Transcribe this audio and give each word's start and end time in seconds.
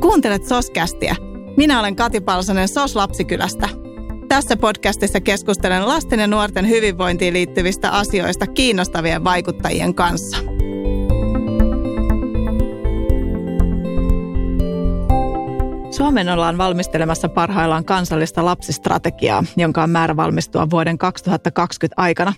Kuuntelet 0.00 0.46
Soskästiä. 0.46 1.16
Minä 1.56 1.80
olen 1.80 1.96
Kati 1.96 2.20
Palsonen 2.20 2.68
Sos 2.68 2.96
Lapsikylästä. 2.96 3.68
Tässä 4.28 4.56
podcastissa 4.56 5.20
keskustelen 5.20 5.88
lasten 5.88 6.20
ja 6.20 6.26
nuorten 6.26 6.68
hyvinvointiin 6.68 7.34
liittyvistä 7.34 7.90
asioista 7.90 8.46
kiinnostavien 8.46 9.24
vaikuttajien 9.24 9.94
kanssa. 9.94 10.57
Suomen 15.98 16.28
ollaan 16.28 16.58
valmistelemassa 16.58 17.28
parhaillaan 17.28 17.84
kansallista 17.84 18.44
lapsistrategiaa, 18.44 19.44
jonka 19.56 19.82
on 19.82 19.90
määrä 19.90 20.16
valmistua 20.16 20.70
vuoden 20.70 20.98
2020 20.98 22.02
aikana. 22.02 22.32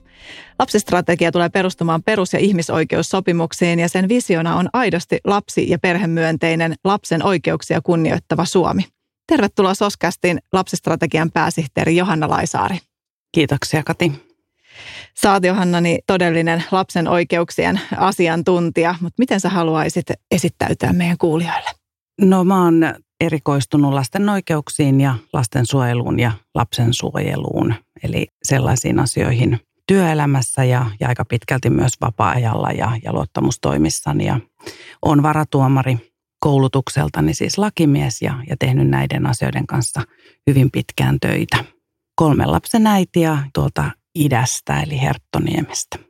Lapsistrategia 0.59 1.33
tulee 1.33 1.49
perustumaan 1.49 2.03
perus- 2.03 2.33
ja 2.33 2.39
ihmisoikeussopimuksiin 2.39 3.79
ja 3.79 3.89
sen 3.89 4.09
visiona 4.09 4.57
on 4.57 4.69
aidosti 4.73 5.19
lapsi- 5.25 5.71
ja 5.71 5.79
perhemyönteinen 5.79 6.75
lapsen 6.85 7.27
oikeuksia 7.27 7.81
kunnioittava 7.81 8.45
Suomi. 8.45 8.83
Tervetuloa 9.27 9.75
Soskästiin 9.75 10.39
lapsistrategian 10.53 11.31
pääsihteeri 11.31 11.97
Johanna 11.97 12.29
Laisaari. 12.29 12.79
Kiitoksia 13.35 13.83
Kati. 13.83 14.13
Saat 15.17 15.45
Johannani 15.45 15.99
todellinen 16.07 16.65
lapsen 16.71 17.09
oikeuksien 17.09 17.81
asiantuntija, 17.97 18.95
mutta 19.01 19.19
miten 19.19 19.41
sä 19.41 19.49
haluaisit 19.49 20.07
esittäytyä 20.31 20.93
meidän 20.93 21.19
kuulijoille? 21.19 21.71
No 22.21 22.45
mä 22.45 22.65
oon 22.65 22.95
erikoistunut 23.21 23.93
lasten 23.93 24.29
oikeuksiin 24.29 25.01
ja 25.01 25.15
lastensuojeluun 25.33 26.21
ja 26.21 26.33
lapsensuojeluun, 26.55 27.75
eli 28.03 28.27
sellaisiin 28.43 28.99
asioihin 28.99 29.61
työelämässä 29.87 30.65
ja, 30.65 30.87
ja 31.01 31.09
aika 31.09 31.25
pitkälti 31.25 31.71
myös 31.71 31.93
vapaa-ajalla 32.01 32.71
ja, 32.71 32.93
ja 33.05 33.13
luottamustoimissani. 33.13 34.27
Ja 34.27 34.41
on 35.03 35.23
varatuomari 35.23 36.13
koulutukseltani 36.41 37.35
siis 37.35 37.59
lakimies 37.59 38.23
ja, 38.23 38.35
ja 38.49 38.57
tehnyt 38.59 38.89
näiden 38.89 39.27
asioiden 39.27 39.67
kanssa 39.67 40.03
hyvin 40.47 40.71
pitkään 40.71 41.19
töitä. 41.21 41.65
Kolmen 42.15 42.53
lapsen 42.53 42.87
äitiä 42.87 43.39
tuolta 43.55 43.91
idästä 44.15 44.81
eli 44.81 45.01
Herttoniemestä. 45.01 46.10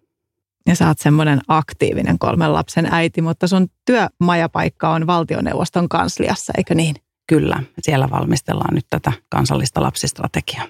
Ja 0.66 0.77
sä 0.77 0.89
oot 0.89 0.98
semmoinen 0.98 1.41
aktiivinen 1.48 2.19
kolmen 2.19 2.53
lapsen 2.53 2.89
äiti, 2.91 3.22
mutta 3.22 3.48
sun 3.48 3.69
työmajapaikka 3.86 4.89
on 4.89 5.06
valtioneuvoston 5.06 5.89
kansliassa, 5.89 6.53
eikö 6.56 6.75
niin? 6.75 6.97
Kyllä, 7.28 7.62
siellä 7.83 8.11
valmistellaan 8.11 8.75
nyt 8.75 8.86
tätä 8.91 9.12
kansallista 9.28 9.83
lapsistrategiaa. 9.83 10.66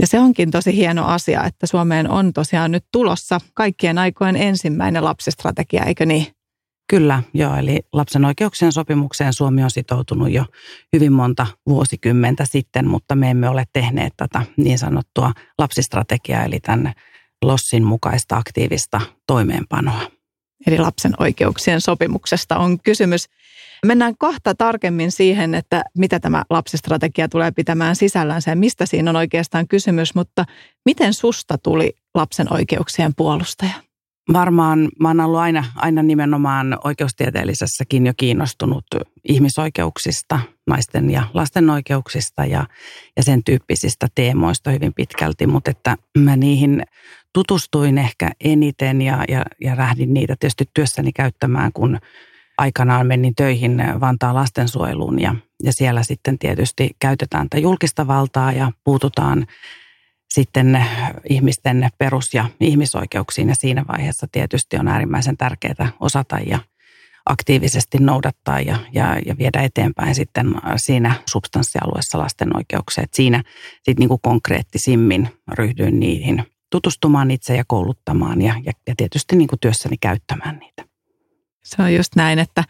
Ja 0.00 0.06
se 0.06 0.20
onkin 0.20 0.50
tosi 0.50 0.76
hieno 0.76 1.06
asia, 1.06 1.44
että 1.44 1.66
Suomeen 1.66 2.10
on 2.10 2.32
tosiaan 2.32 2.70
nyt 2.70 2.84
tulossa 2.92 3.40
kaikkien 3.54 3.98
aikojen 3.98 4.36
ensimmäinen 4.36 5.04
lapsistrategia, 5.04 5.84
eikö 5.84 6.06
niin? 6.06 6.26
Kyllä, 6.90 7.22
joo. 7.34 7.56
Eli 7.56 7.80
lapsen 7.92 8.24
oikeuksien 8.24 8.72
sopimukseen 8.72 9.32
Suomi 9.32 9.64
on 9.64 9.70
sitoutunut 9.70 10.30
jo 10.30 10.44
hyvin 10.92 11.12
monta 11.12 11.46
vuosikymmentä 11.68 12.44
sitten, 12.44 12.88
mutta 12.88 13.14
me 13.14 13.30
emme 13.30 13.48
ole 13.48 13.64
tehneet 13.72 14.12
tätä 14.16 14.42
niin 14.56 14.78
sanottua 14.78 15.32
lapsistrategiaa, 15.58 16.44
eli 16.44 16.60
tämän 16.60 16.92
Lossin 17.44 17.84
mukaista 17.84 18.36
aktiivista 18.36 19.00
toimeenpanoa. 19.26 20.00
Eli 20.66 20.78
lapsen 20.78 21.12
oikeuksien 21.18 21.80
sopimuksesta 21.80 22.56
on 22.58 22.80
kysymys. 22.80 23.26
Mennään 23.86 24.14
kohta 24.18 24.54
tarkemmin 24.54 25.12
siihen, 25.12 25.54
että 25.54 25.84
mitä 25.98 26.20
tämä 26.20 26.44
lapsistrategia 26.50 27.28
tulee 27.28 27.50
pitämään 27.50 27.96
sisällänsä 27.96 28.50
ja 28.50 28.56
mistä 28.56 28.86
siinä 28.86 29.10
on 29.10 29.16
oikeastaan 29.16 29.68
kysymys, 29.68 30.14
mutta 30.14 30.44
miten 30.84 31.14
susta 31.14 31.58
tuli 31.58 31.92
lapsen 32.14 32.52
oikeuksien 32.52 33.14
puolustaja? 33.16 33.86
Varmaan 34.32 34.88
mä 35.00 35.08
oon 35.08 35.20
ollut 35.20 35.40
aina, 35.40 35.64
aina 35.76 36.02
nimenomaan 36.02 36.78
oikeustieteellisessäkin 36.84 38.06
jo 38.06 38.12
kiinnostunut 38.16 38.84
ihmisoikeuksista, 39.28 40.40
naisten 40.66 41.10
ja 41.10 41.22
lasten 41.34 41.70
oikeuksista 41.70 42.44
ja, 42.44 42.66
ja 43.16 43.22
sen 43.22 43.44
tyyppisistä 43.44 44.06
teemoista 44.14 44.70
hyvin 44.70 44.94
pitkälti, 44.94 45.46
mutta 45.46 45.70
että 45.70 45.96
mä 46.18 46.36
niihin 46.36 46.82
tutustuin 47.36 47.98
ehkä 47.98 48.30
eniten 48.40 49.02
ja, 49.02 49.24
ja, 49.28 49.44
ja 49.60 49.76
lähdin 49.76 50.14
niitä 50.14 50.36
tietysti 50.40 50.64
työssäni 50.74 51.12
käyttämään, 51.12 51.72
kun 51.72 51.98
aikanaan 52.58 53.06
menin 53.06 53.34
töihin 53.34 53.82
Vantaan 54.00 54.34
lastensuojeluun 54.34 55.20
ja, 55.20 55.34
ja 55.62 55.72
siellä 55.72 56.02
sitten 56.02 56.38
tietysti 56.38 56.90
käytetään 56.98 57.48
tätä 57.48 57.60
julkista 57.60 58.06
valtaa 58.06 58.52
ja 58.52 58.72
puututaan 58.84 59.46
sitten 60.34 60.86
ihmisten 61.28 61.88
perus- 61.98 62.34
ja 62.34 62.44
ihmisoikeuksiin 62.60 63.48
ja 63.48 63.54
siinä 63.54 63.84
vaiheessa 63.88 64.26
tietysti 64.32 64.76
on 64.76 64.88
äärimmäisen 64.88 65.36
tärkeää 65.36 65.92
osata 66.00 66.38
ja 66.46 66.58
aktiivisesti 67.26 67.98
noudattaa 67.98 68.60
ja, 68.60 68.78
ja, 68.92 69.18
ja 69.26 69.38
viedä 69.38 69.62
eteenpäin 69.62 70.14
sitten 70.14 70.54
siinä 70.76 71.14
substanssialueessa 71.30 72.18
lasten 72.18 72.56
oikeuksia. 72.56 73.04
Et 73.04 73.14
siinä 73.14 73.42
sitten 73.82 74.08
niin 74.08 74.20
konkreettisimmin 74.22 75.28
ryhdyin 75.52 76.00
niihin 76.00 76.55
tutustumaan 76.70 77.30
itse 77.30 77.56
ja 77.56 77.64
kouluttamaan 77.66 78.42
ja, 78.42 78.54
ja, 78.64 78.72
ja 78.86 78.94
tietysti 78.96 79.36
niin 79.36 79.48
kuin 79.48 79.60
työssäni 79.60 79.96
käyttämään 79.96 80.58
niitä. 80.58 80.84
Se 81.64 81.82
on 81.82 81.94
just 81.94 82.16
näin, 82.16 82.38
että 82.38 82.64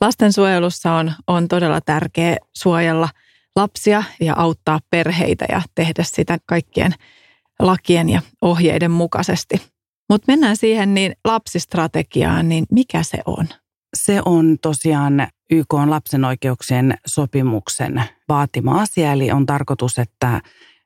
lastensuojelussa 0.00 0.92
on, 0.92 1.12
on 1.26 1.48
todella 1.48 1.80
tärkeä 1.80 2.36
suojella 2.56 3.08
lapsia 3.56 4.02
ja 4.20 4.34
auttaa 4.36 4.80
perheitä 4.90 5.46
ja 5.48 5.62
tehdä 5.74 6.04
sitä 6.06 6.38
kaikkien 6.46 6.94
lakien 7.58 8.08
ja 8.08 8.22
ohjeiden 8.42 8.90
mukaisesti. 8.90 9.62
Mutta 10.08 10.32
mennään 10.32 10.56
siihen 10.56 10.94
niin 10.94 11.16
lapsistrategiaan, 11.24 12.48
niin 12.48 12.66
mikä 12.70 13.02
se 13.02 13.18
on? 13.26 13.48
Se 13.96 14.22
on 14.24 14.56
tosiaan 14.62 15.28
YK 15.50 15.74
on 15.74 15.90
lapsen 15.90 16.24
oikeuksien 16.24 16.94
sopimuksen 17.06 18.04
vaatima 18.28 18.80
asia, 18.80 19.12
eli 19.12 19.30
on 19.30 19.46
tarkoitus, 19.46 19.98
että 19.98 20.40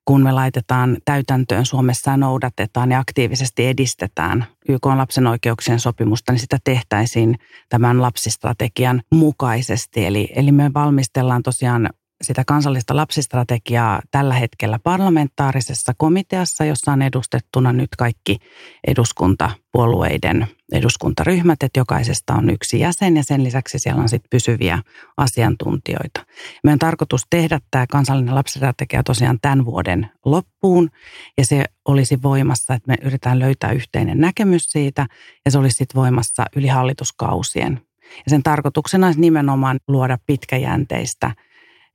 kun 0.09 0.23
me 0.23 0.33
laitetaan 0.33 0.97
täytäntöön 1.05 1.67
Suomessa 1.67 2.11
ja 2.11 2.17
noudatetaan 2.17 2.91
ja 2.91 2.99
aktiivisesti 2.99 3.67
edistetään 3.67 4.45
YK 4.69 4.87
lapsen 4.87 5.27
oikeuksien 5.27 5.81
sopimusta, 5.81 6.33
niin 6.33 6.41
sitä 6.41 6.59
tehtäisiin 6.65 7.35
tämän 7.69 8.03
lapsistrategian 8.03 9.03
mukaisesti. 9.13 10.07
Eli, 10.07 10.33
eli 10.35 10.53
me 10.53 10.71
valmistellaan 10.75 11.43
tosiaan 11.43 11.91
sitä 12.23 12.45
kansallista 12.45 12.97
lapsistrategiaa 12.97 14.01
tällä 14.11 14.35
hetkellä 14.35 14.79
parlamentaarisessa 14.83 15.93
komiteassa, 15.97 16.65
jossa 16.65 16.93
on 16.93 17.03
edustettuna 17.03 17.73
nyt 17.73 17.89
kaikki 17.99 18.39
eduskuntapuolueiden 18.87 20.47
eduskuntaryhmät, 20.73 21.63
että 21.63 21.81
jokaisesta 21.81 22.35
on 22.35 22.51
yksi 22.51 22.81
jäsen 22.81 23.17
ja 23.17 23.25
sen 23.25 23.45
lisäksi 23.45 23.79
siellä 23.79 24.03
on 24.03 24.09
sitten 24.09 24.29
pysyviä 24.31 24.79
asiantuntijoita. 25.17 26.27
Meidän 26.65 26.79
tarkoitus 26.79 27.23
tehdä 27.31 27.61
tämä 27.71 27.87
kansallinen 27.87 28.35
lapsistrategia 28.35 29.03
tosiaan 29.03 29.39
tämän 29.43 29.65
vuoden 29.65 30.11
loppuun 30.25 30.91
ja 31.39 31.47
se 31.47 31.65
olisi 31.85 32.23
voimassa, 32.23 32.75
että 32.75 32.89
me 32.89 32.97
yritetään 33.03 33.39
löytää 33.39 33.73
yhteinen 33.73 34.21
näkemys 34.21 34.65
siitä 34.65 35.07
ja 35.45 35.51
se 35.51 35.59
olisi 35.59 35.77
sitten 35.77 36.01
voimassa 36.01 36.45
yli 36.57 36.67
hallituskausien. 36.67 37.81
Ja 38.03 38.31
sen 38.31 38.43
tarkoituksena 38.43 39.07
olisi 39.07 39.21
nimenomaan 39.21 39.81
luoda 39.89 40.19
pitkäjänteistä– 40.27 41.35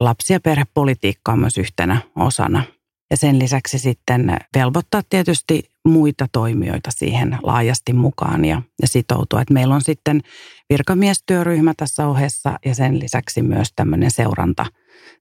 lapsi- 0.04 0.34
ja 0.34 0.40
perhepolitiikkaa 0.40 1.36
myös 1.36 1.58
yhtenä 1.58 2.02
osana. 2.16 2.64
Ja 3.12 3.18
sen 3.18 3.40
lisäksi 3.40 3.80
sitten 3.80 4.38
velvoittaa 4.56 5.02
tietysti 5.10 5.64
muita 5.86 6.28
toimijoita 6.32 6.92
siihen 6.92 7.38
laajasti 7.44 7.94
mukaan 7.94 8.46
ja, 8.46 8.62
ja 8.82 8.88
sitoutua. 8.88 9.42
Että 9.42 9.54
meillä 9.54 9.76
on 9.76 9.82
sitten 9.82 10.22
virkamiestyöryhmä 10.70 11.74
tässä 11.78 12.08
ohessa 12.08 12.60
ja 12.66 12.76
sen 12.76 13.00
lisäksi 13.00 13.42
myös 13.42 13.68
tämmöinen 13.76 14.12
seuranta, 14.12 14.66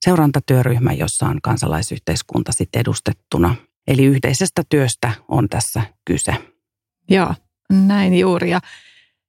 seurantatyöryhmä, 0.05 0.93
jossa 0.93 1.27
on 1.27 1.39
kansalaisyhteiskunta 1.43 2.53
sitten 2.53 2.81
edustettuna. 2.81 3.55
Eli 3.87 4.05
yhteisestä 4.05 4.63
työstä 4.69 5.13
on 5.29 5.49
tässä 5.49 5.83
kyse. 6.05 6.35
Joo, 7.11 7.35
näin 7.73 8.19
juuri. 8.19 8.51
Ja 8.51 8.61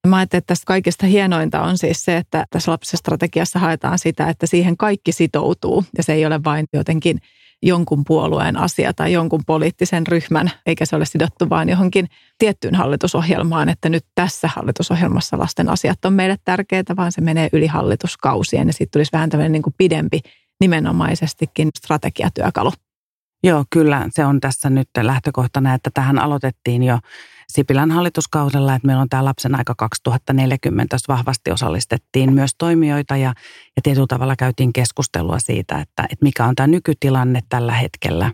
Mä 0.08 0.18
ajattelin, 0.18 0.40
että 0.40 0.48
tästä 0.48 0.66
kaikista 0.66 1.06
hienointa 1.06 1.62
on 1.62 1.78
siis 1.78 2.06
se, 2.06 2.18
että 2.18 2.46
tässä 2.50 2.72
lapsistrategiassa 2.72 3.60
haetaan 3.60 4.00
sitä, 4.00 4.30
että 4.30 4.48
siihen 4.48 4.78
kaikki 4.78 5.12
sitoutuu 5.12 5.84
ja 5.98 6.04
se 6.04 6.14
ei 6.14 6.26
ole 6.26 6.44
vain 6.44 6.66
jotenkin 6.74 7.20
jonkun 7.62 8.04
puolueen 8.08 8.58
asia 8.58 8.94
tai 8.94 9.14
jonkun 9.14 9.42
poliittisen 9.46 10.08
ryhmän, 10.08 10.52
eikä 10.66 10.86
se 10.86 10.96
ole 10.96 11.06
sidottu 11.06 11.50
vain 11.50 11.70
johonkin 11.70 12.08
tiettyyn 12.38 12.76
hallitusohjelmaan, 12.76 13.70
että 13.70 13.90
nyt 13.90 14.06
tässä 14.16 14.50
hallitusohjelmassa 14.56 15.40
lasten 15.40 15.70
asiat 15.70 16.06
on 16.06 16.14
meille 16.14 16.38
tärkeitä, 16.46 16.96
vaan 16.96 17.12
se 17.12 17.22
menee 17.22 17.50
yli 17.54 17.68
hallituskausien 17.68 18.68
ja 18.68 18.74
sitten 18.74 18.92
tulisi 18.92 19.12
vähän 19.12 19.30
tämmöinen 19.30 19.52
niin 19.52 19.64
kuin 19.64 19.76
pidempi 19.78 20.20
nimenomaisestikin 20.60 21.70
strategiatyökalu. 21.78 22.72
Joo, 23.44 23.66
kyllä 23.70 24.08
se 24.10 24.26
on 24.26 24.40
tässä 24.40 24.70
nyt 24.70 24.90
lähtökohtana, 25.02 25.74
että 25.74 25.90
tähän 25.94 26.20
aloitettiin 26.20 26.84
jo 26.84 27.00
Sipilän 27.54 27.92
hallituskaudella, 27.92 28.76
että 28.76 28.86
meillä 28.86 29.02
on 29.02 29.10
tämä 29.10 29.26
lapsen 29.26 29.56
aika 29.56 29.76
2040, 29.78 30.96
jossa 30.96 31.14
vahvasti 31.14 31.52
osallistettiin 31.52 32.34
myös 32.34 32.52
toimijoita 32.58 33.18
ja, 33.18 33.34
ja 33.76 33.82
tietyllä 33.84 34.08
tavalla 34.08 34.36
käytiin 34.36 34.74
keskustelua 34.74 35.40
siitä, 35.40 35.80
että, 35.80 36.04
että 36.04 36.24
mikä 36.26 36.46
on 36.46 36.56
tämä 36.56 36.68
nykytilanne 36.68 37.40
tällä 37.50 37.74
hetkellä 37.74 38.32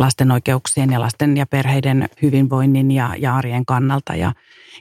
lasten 0.00 0.30
oikeuksien 0.30 0.92
ja 0.92 1.00
lasten 1.00 1.36
ja 1.36 1.46
perheiden 1.46 2.08
hyvinvoinnin 2.22 2.90
ja, 2.90 3.14
ja 3.18 3.36
arjen 3.36 3.66
kannalta. 3.66 4.14
Ja, 4.14 4.32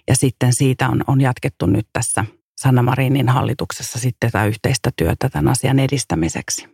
ja 0.08 0.16
sitten 0.16 0.54
siitä 0.54 0.90
on, 0.90 1.04
on 1.08 1.22
jatkettu 1.22 1.66
nyt 1.66 1.88
tässä 1.94 2.26
Sanna 2.58 2.84
Marinin 2.84 3.30
hallituksessa 3.30 4.00
sitten 4.00 4.32
tätä 4.32 4.46
yhteistä 4.46 4.90
työtä 4.96 5.30
tämän 5.30 5.52
asian 5.52 5.80
edistämiseksi. 5.80 6.68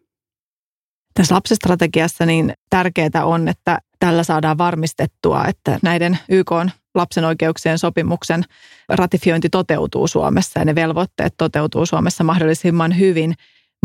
Tässä 1.14 1.36
lapsistrategiassa 1.36 2.26
niin 2.26 2.54
tärkeää 2.70 3.26
on, 3.26 3.48
että 3.48 3.80
tällä 4.04 4.24
saadaan 4.24 4.58
varmistettua, 4.58 5.46
että 5.46 5.80
näiden 5.84 6.20
YK 6.30 6.52
lapsen 6.96 7.26
oikeuksien 7.26 7.80
sopimuksen 7.80 8.44
ratifiointi 8.90 9.50
toteutuu 9.50 10.08
Suomessa 10.08 10.60
ja 10.60 10.66
ne 10.66 10.76
velvoitteet 10.76 11.34
toteutuu 11.38 11.86
Suomessa 11.86 12.24
mahdollisimman 12.24 13.00
hyvin. 13.00 13.34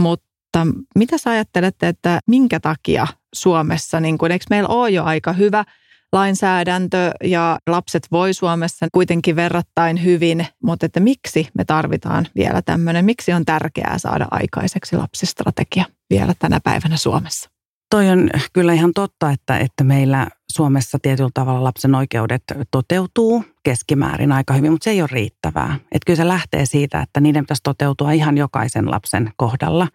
Mutta 0.00 0.66
mitä 0.94 1.18
sä 1.18 1.30
ajattelette, 1.30 1.88
että 1.88 2.20
minkä 2.26 2.60
takia 2.60 3.06
Suomessa, 3.34 4.00
niin 4.00 4.18
kun, 4.18 4.30
eikö 4.30 4.44
meillä 4.50 4.68
ole 4.68 4.90
jo 4.90 5.04
aika 5.04 5.32
hyvä 5.32 5.64
lainsäädäntö 6.12 7.10
ja 7.24 7.58
lapset 7.66 8.06
voi 8.12 8.34
Suomessa 8.34 8.86
kuitenkin 8.92 9.36
verrattain 9.36 10.04
hyvin, 10.04 10.46
mutta 10.62 10.86
että 10.86 11.00
miksi 11.00 11.48
me 11.54 11.64
tarvitaan 11.64 12.26
vielä 12.36 12.62
tämmöinen, 12.62 13.04
miksi 13.04 13.32
on 13.32 13.44
tärkeää 13.44 13.98
saada 13.98 14.26
aikaiseksi 14.30 14.96
lapsistrategia 14.96 15.84
vielä 16.10 16.34
tänä 16.38 16.60
päivänä 16.64 16.96
Suomessa? 16.96 17.57
Toi 17.90 18.08
on 18.08 18.30
kyllä 18.52 18.72
ihan 18.72 18.92
totta, 18.94 19.30
että, 19.30 19.58
että 19.58 19.84
meillä 19.84 20.26
Suomessa 20.52 20.98
tietyllä 21.02 21.30
tavalla 21.34 21.64
lapsen 21.64 21.94
oikeudet 21.94 22.42
toteutuu 22.70 23.44
keskimäärin 23.62 24.32
aika 24.32 24.54
hyvin, 24.54 24.70
mutta 24.72 24.84
se 24.84 24.90
ei 24.90 25.02
ole 25.02 25.08
riittävää. 25.12 25.74
Että 25.74 26.06
kyllä 26.06 26.16
se 26.16 26.28
lähtee 26.28 26.66
siitä, 26.66 27.00
että 27.00 27.20
niiden 27.20 27.44
pitäisi 27.44 27.62
toteutua 27.62 28.12
ihan 28.12 28.38
jokaisen 28.38 28.90
lapsen 28.90 29.32
kohdalla 29.36 29.88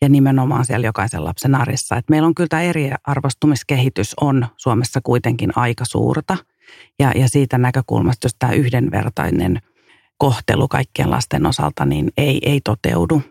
ja 0.00 0.08
nimenomaan 0.08 0.64
siellä 0.64 0.86
jokaisen 0.86 1.24
lapsen 1.24 1.54
arjessa. 1.54 1.96
Että 1.96 2.10
meillä 2.10 2.26
on 2.26 2.34
kyllä 2.34 2.48
tämä 2.48 2.62
eriarvostumiskehitys 2.62 4.14
on 4.20 4.46
Suomessa 4.56 5.00
kuitenkin 5.02 5.52
aika 5.56 5.84
suurta 5.84 6.36
ja, 6.98 7.12
ja 7.14 7.28
siitä 7.28 7.58
näkökulmasta, 7.58 8.24
jos 8.24 8.36
tämä 8.38 8.52
yhdenvertainen 8.52 9.60
kohtelu 10.18 10.68
kaikkien 10.68 11.10
lasten 11.10 11.46
osalta, 11.46 11.84
niin 11.84 12.10
ei, 12.16 12.38
ei 12.42 12.60
toteudu. 12.64 13.22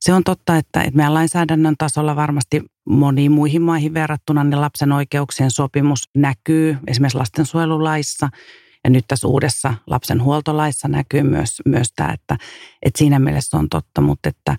Se 0.00 0.12
on 0.12 0.24
totta, 0.24 0.56
että, 0.56 0.84
meidän 0.94 1.14
lainsäädännön 1.14 1.74
tasolla 1.78 2.16
varmasti 2.16 2.62
moniin 2.88 3.32
muihin 3.32 3.62
maihin 3.62 3.94
verrattuna 3.94 4.44
niin 4.44 4.60
lapsen 4.60 4.92
oikeuksien 4.92 5.50
sopimus 5.50 6.08
näkyy 6.16 6.76
esimerkiksi 6.86 7.18
lastensuojelulaissa. 7.18 8.28
Ja 8.84 8.90
nyt 8.90 9.04
tässä 9.08 9.28
uudessa 9.28 9.74
lapsen 9.86 10.22
huoltolaissa 10.22 10.88
näkyy 10.88 11.22
myös, 11.22 11.62
myös 11.66 11.92
tämä, 11.96 12.12
että, 12.12 12.36
että 12.82 12.98
siinä 12.98 13.18
mielessä 13.18 13.56
on 13.56 13.68
totta, 13.68 14.00
mutta 14.00 14.28
että 14.28 14.56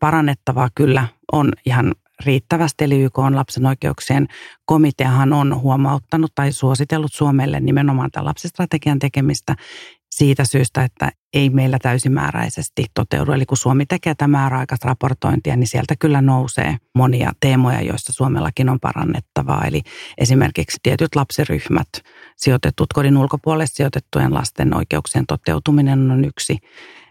parannettavaa 0.00 0.68
kyllä 0.74 1.08
on 1.32 1.52
ihan 1.66 1.94
riittävästi. 2.24 2.84
Eli 2.84 3.02
YK 3.02 3.18
on 3.18 3.36
lapsen 3.36 3.66
oikeuksien 3.66 4.28
komiteahan 4.64 5.32
on 5.32 5.60
huomauttanut 5.60 6.32
tai 6.34 6.52
suositellut 6.52 7.12
Suomelle 7.12 7.60
nimenomaan 7.60 8.10
tämän 8.10 8.26
lapsistrategian 8.26 8.98
tekemistä 8.98 9.56
siitä 10.20 10.44
syystä, 10.44 10.84
että 10.84 11.12
ei 11.32 11.50
meillä 11.50 11.78
täysimääräisesti 11.82 12.84
toteudu. 12.94 13.32
Eli 13.32 13.46
kun 13.46 13.56
Suomi 13.56 13.86
tekee 13.86 14.14
tämä 14.14 14.38
määräaikaista 14.38 14.88
raportointia, 14.88 15.56
niin 15.56 15.66
sieltä 15.66 15.94
kyllä 15.98 16.22
nousee 16.22 16.76
monia 16.94 17.32
teemoja, 17.40 17.82
joissa 17.82 18.12
Suomellakin 18.12 18.68
on 18.68 18.80
parannettavaa. 18.80 19.64
Eli 19.64 19.82
esimerkiksi 20.18 20.78
tietyt 20.82 21.16
lapsiryhmät, 21.16 21.88
sijoitetut 22.36 22.92
kodin 22.94 23.16
ulkopuolelle 23.16 23.66
sijoitettujen 23.66 24.34
lasten 24.34 24.76
oikeuksien 24.76 25.26
toteutuminen 25.26 26.10
on 26.10 26.24
yksi. 26.24 26.58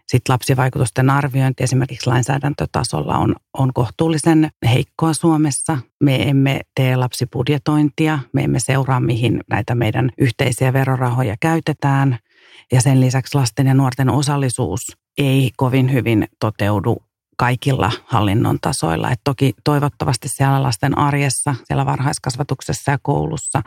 Sitten 0.07 0.33
lapsivaikutusten 0.33 1.09
arviointi 1.09 1.63
esimerkiksi 1.63 2.09
lainsäädäntötasolla 2.09 3.17
on, 3.17 3.35
on 3.57 3.73
kohtuullisen 3.73 4.49
heikkoa 4.69 5.13
Suomessa. 5.13 5.77
Me 6.03 6.29
emme 6.29 6.61
tee 6.75 6.95
lapsibudjetointia, 6.95 8.19
me 8.33 8.43
emme 8.43 8.59
seuraa 8.59 8.99
mihin 8.99 9.41
näitä 9.49 9.75
meidän 9.75 10.09
yhteisiä 10.17 10.73
verorahoja 10.73 11.35
käytetään– 11.39 12.17
ja 12.71 12.81
sen 12.81 13.01
lisäksi 13.01 13.37
lasten 13.37 13.67
ja 13.67 13.73
nuorten 13.73 14.09
osallisuus 14.09 14.97
ei 15.17 15.51
kovin 15.57 15.93
hyvin 15.93 16.27
toteudu 16.39 16.97
kaikilla 17.37 17.91
hallinnon 18.05 18.57
tasoilla. 18.61 19.11
Et 19.11 19.21
toki 19.23 19.53
toivottavasti 19.63 20.27
siellä 20.29 20.63
lasten 20.63 20.97
arjessa, 20.97 21.55
siellä 21.63 21.85
varhaiskasvatuksessa 21.85 22.91
ja 22.91 22.97
koulussa 23.01 23.61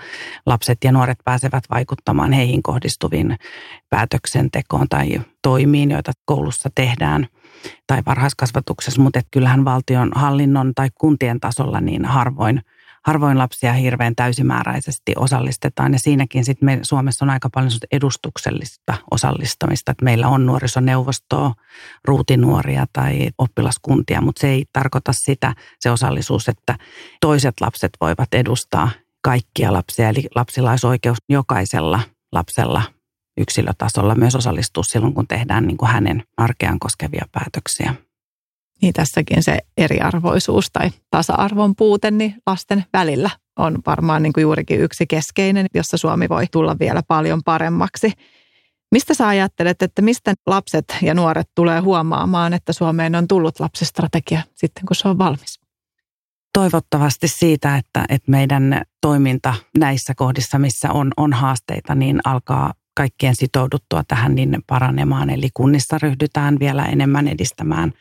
lapset 0.47 0.79
ja 0.85 0.93
nuoret 0.93 1.19
pääsevät 1.25 1.65
vaikuttamaan 1.71 2.33
heihin 2.33 2.62
kohdistuviin 2.62 3.37
päätöksentekoon 3.91 4.89
tai 4.89 5.21
toimiin, 5.43 5.91
joita 5.91 6.12
koulussa 6.25 6.71
tehdään 6.75 7.27
tai 7.87 8.03
varhaiskasvatuksessa, 8.06 9.03
mutta 9.03 9.21
kyllähän 9.31 9.65
valtion 9.65 10.12
hallinnon 10.15 10.73
tai 10.75 10.89
kuntien 11.00 11.41
tasolla 11.41 11.81
niin 11.81 12.05
harvoin– 12.05 12.62
harvoin 13.07 13.39
lapsia 13.39 13.73
hirveän 13.73 14.15
täysimääräisesti 14.17 15.13
osallistetaan. 15.17 15.93
Ja 15.93 15.99
siinäkin 15.99 16.45
sitten 16.45 16.67
me 16.67 16.79
Suomessa 16.83 17.25
on 17.25 17.31
aika 17.31 17.51
paljon 17.55 17.73
edustuksellista 17.93 18.95
osallistamista. 19.11 19.93
Että 19.93 20.05
meillä 20.05 20.29
on 20.29 20.47
nuorisoneuvostoa, 20.47 21.55
ruutinuoria 22.05 22.87
tai 22.93 23.31
oppilaskuntia, 23.39 24.21
mutta 24.21 24.41
se 24.41 24.49
ei 24.49 24.65
tarkoita 24.73 25.13
sitä 25.13 25.55
se 25.81 25.91
osallisuus, 25.91 26.49
että 26.49 26.79
toiset 27.21 27.55
lapset 27.61 27.93
voivat 28.01 28.35
edustaa 28.35 28.91
kaikkia 29.23 29.73
lapsia. 29.73 30.09
Eli 30.09 30.29
lapsilla 30.35 30.71
olisi 30.71 30.87
oikeus 30.87 31.19
jokaisella 31.29 32.01
lapsella 32.33 32.83
yksilötasolla 33.37 34.15
myös 34.15 34.35
osallistua 34.35 34.83
silloin, 34.83 35.15
kun 35.15 35.27
tehdään 35.27 35.67
niin 35.67 35.77
kuin 35.77 35.91
hänen 35.91 36.23
arkeaan 36.37 36.79
koskevia 36.79 37.25
päätöksiä 37.33 37.95
niin 38.82 38.93
tässäkin 38.93 39.43
se 39.43 39.58
eriarvoisuus 39.76 40.69
tai 40.73 40.90
tasa-arvon 41.11 41.76
puute 41.76 42.11
niin 42.11 42.34
lasten 42.46 42.84
välillä 42.93 43.31
on 43.58 43.79
varmaan 43.87 44.23
niin 44.23 44.32
kuin 44.32 44.43
juurikin 44.43 44.81
yksi 44.81 45.06
keskeinen, 45.06 45.67
jossa 45.75 45.96
Suomi 45.96 46.29
voi 46.29 46.46
tulla 46.52 46.76
vielä 46.81 47.02
paljon 47.08 47.43
paremmaksi. 47.44 48.12
Mistä 48.93 49.14
sä 49.14 49.29
ajattelet, 49.29 49.82
että 49.82 50.02
mistä 50.02 50.34
lapset 50.46 50.84
ja 51.02 51.14
nuoret 51.14 51.49
tulee 51.55 51.81
huomaamaan, 51.81 52.55
että 52.55 52.73
Suomeen 52.73 53.14
on 53.14 53.29
tullut 53.29 53.61
lapsistrategia 53.61 54.43
sitten, 54.55 54.87
kun 54.87 54.96
se 54.96 55.08
on 55.08 55.19
valmis? 55.19 55.61
Toivottavasti 56.52 57.29
siitä, 57.29 57.76
että, 57.76 58.05
että 58.08 58.31
meidän 58.31 58.82
toiminta 59.00 59.55
näissä 59.79 60.14
kohdissa, 60.17 60.58
missä 60.58 60.93
on, 60.93 61.12
on 61.17 61.32
haasteita, 61.32 61.94
niin 61.94 62.20
alkaa 62.25 62.73
kaikkien 62.96 63.37
sitouduttua 63.37 64.02
tähän 64.08 64.34
niin 64.34 64.58
paranemaan. 64.67 65.31
Eli 65.31 65.49
kunnissa 65.55 65.99
ryhdytään 66.02 66.58
vielä 66.58 66.84
enemmän 66.84 67.29
edistämään 67.29 67.93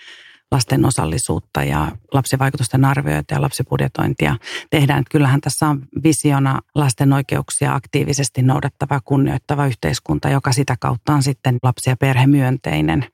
lasten 0.51 0.85
osallisuutta 0.85 1.63
ja 1.63 1.91
lapsivaikutusten 2.13 2.85
arviointia 2.85 3.37
ja 3.37 3.41
lapsibudjetointia 3.41 4.35
tehdään. 4.69 5.03
Kyllähän 5.11 5.41
tässä 5.41 5.67
on 5.67 5.87
visiona 6.03 6.61
lasten 6.75 7.13
oikeuksia 7.13 7.75
aktiivisesti 7.75 8.41
noudattava 8.41 9.01
kunnioittava 9.05 9.67
yhteiskunta, 9.67 10.29
joka 10.29 10.51
sitä 10.51 10.75
kautta 10.79 11.13
on 11.13 11.23
sitten 11.23 11.57
lapsi- 11.63 11.89
ja 11.89 11.97
perhemyönteinen. 11.97 13.05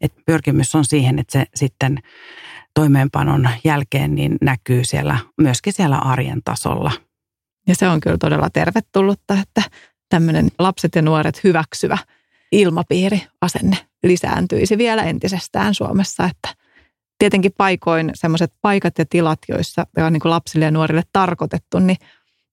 Et 0.00 0.12
pyrkimys 0.26 0.74
on 0.74 0.84
siihen, 0.84 1.18
että 1.18 1.32
se 1.32 1.46
sitten 1.54 1.98
toimeenpanon 2.74 3.48
jälkeen 3.64 4.14
niin 4.14 4.38
näkyy 4.40 4.84
siellä 4.84 5.18
myöskin 5.40 5.72
siellä 5.72 5.96
arjen 5.96 6.40
tasolla. 6.44 6.92
Ja 7.66 7.74
se 7.74 7.88
on 7.88 8.00
kyllä 8.00 8.18
todella 8.18 8.50
tervetullutta, 8.50 9.34
että 9.42 9.62
tämmöinen 10.08 10.48
lapset 10.58 10.94
ja 10.94 11.02
nuoret 11.02 11.44
hyväksyvä 11.44 11.98
ilmapiiri, 12.52 13.22
asenne 13.40 13.76
lisääntyisi 14.02 14.78
vielä 14.78 15.02
entisestään 15.02 15.74
Suomessa, 15.74 16.24
että 16.24 16.60
tietenkin 17.20 17.52
paikoin 17.56 18.10
semmoiset 18.14 18.52
paikat 18.62 18.98
ja 18.98 19.04
tilat, 19.10 19.38
joissa 19.48 19.86
on 19.96 20.12
niin 20.12 20.20
kuin 20.20 20.30
lapsille 20.30 20.64
ja 20.64 20.70
nuorille 20.70 21.02
tarkoitettu, 21.12 21.78
niin 21.78 21.96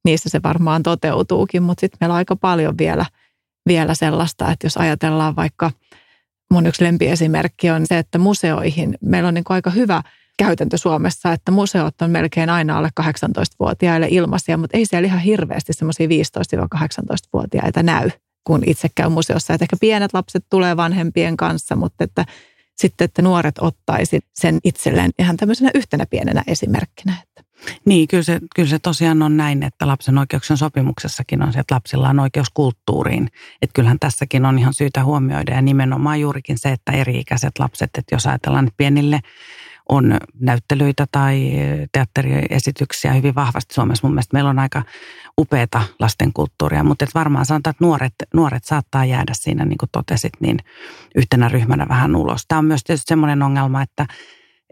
niissä 0.06 0.30
se 0.30 0.40
varmaan 0.44 0.84
toteutuukin, 0.84 1.64
mutta 1.64 1.82
sitten 1.82 1.98
meillä 2.02 2.14
on 2.14 2.18
aika 2.18 2.36
paljon 2.36 2.78
vielä, 2.78 3.06
vielä 3.68 3.94
sellaista, 3.94 4.52
että 4.52 4.66
jos 4.66 4.78
ajatellaan 4.78 5.36
vaikka, 5.36 5.72
mun 6.52 6.66
yksi 6.66 6.84
lempiesimerkki 6.84 7.70
on 7.70 7.86
se, 7.86 7.98
että 7.98 8.18
museoihin, 8.18 8.98
meillä 9.02 9.28
on 9.28 9.34
niin 9.34 9.44
kuin 9.44 9.56
aika 9.56 9.70
hyvä 9.70 10.04
käytäntö 10.38 10.78
Suomessa, 10.78 11.34
että 11.34 11.52
museot 11.52 12.02
on 12.02 12.12
melkein 12.12 12.50
aina 12.50 12.78
alle 12.78 12.90
18-vuotiaille 13.02 14.08
ilmaisia, 14.10 14.58
mutta 14.58 14.78
ei 14.78 14.86
siellä 14.86 15.08
ihan 15.08 15.20
hirveästi 15.20 15.74
semmoisia 15.74 16.08
15-18-vuotiaita 16.08 17.84
näy, 17.84 18.10
kun 18.44 18.64
itse 18.66 18.88
käy 18.96 19.10
museossa. 19.10 19.54
Että 19.54 19.64
ehkä 19.64 19.76
pienet 19.80 20.14
lapset 20.14 20.46
tulee 20.50 20.78
vanhempien 20.78 21.38
kanssa, 21.38 21.76
mutta 21.76 22.04
että 22.04 22.26
sitten, 22.78 23.06
että 23.06 23.22
nuoret 23.22 23.56
ottaisi 23.60 24.20
sen 24.34 24.60
itselleen 24.64 25.12
ihan 25.20 25.38
tämmöisenä 25.38 25.72
yhtenä 25.74 26.06
pienenä 26.06 26.44
esimerkkinä. 26.48 27.14
Että. 27.24 27.44
Niin, 27.86 28.08
kyllä 28.08 28.24
se, 28.24 28.40
kyllä 28.56 28.70
se 28.70 28.80
tosiaan 28.80 29.22
on 29.22 29.38
näin, 29.38 29.64
että 29.64 29.88
lapsen 29.88 30.18
oikeuksien 30.18 30.58
sopimuksessakin 30.58 31.42
on 31.44 31.54
se, 31.54 31.60
että 31.60 31.76
lapsilla 31.76 32.10
on 32.10 32.20
oikeus 32.20 32.48
kulttuuriin. 32.54 33.30
Että 33.62 33.74
kyllähän 33.74 34.00
tässäkin 34.00 34.46
on 34.46 34.60
ihan 34.60 34.74
syytä 34.74 35.04
huomioida 35.04 35.54
ja 35.54 35.62
nimenomaan 35.62 36.20
juurikin 36.20 36.58
se, 36.58 36.72
että 36.72 36.92
eri-ikäiset 36.92 37.60
lapset, 37.60 37.90
että 37.98 38.16
jos 38.16 38.28
ajatellaan, 38.28 38.68
että 38.68 38.78
pienille 38.78 39.20
on 39.90 40.18
näyttelyitä 40.40 41.06
tai 41.12 41.52
teatteriesityksiä 41.92 43.14
hyvin 43.14 43.36
vahvasti 43.36 43.74
Suomessa. 43.74 44.08
Mun 44.08 44.14
mielestä 44.14 44.36
meillä 44.36 44.50
on 44.50 44.60
aika 44.60 44.84
upeata 45.42 45.82
lastenkulttuuria, 46.00 46.84
mutta 46.84 47.06
et 47.06 47.16
varmaan 47.16 47.46
sanotaan, 47.46 47.72
että 47.72 47.86
nuoret, 47.86 48.14
nuoret 48.34 48.64
saattaa 48.64 49.06
jäädä 49.06 49.34
siinä, 49.34 49.66
niin 49.66 49.78
kuin 49.78 49.90
totesit, 49.92 50.34
niin 50.40 50.60
yhtenä 51.16 51.50
ryhmänä 51.50 51.86
vähän 51.90 52.16
ulos. 52.16 52.46
Tämä 52.48 52.60
on 52.60 52.66
myös 52.66 52.84
tietysti 52.84 53.10
semmoinen 53.10 53.44
ongelma, 53.44 53.82
että, 53.82 54.06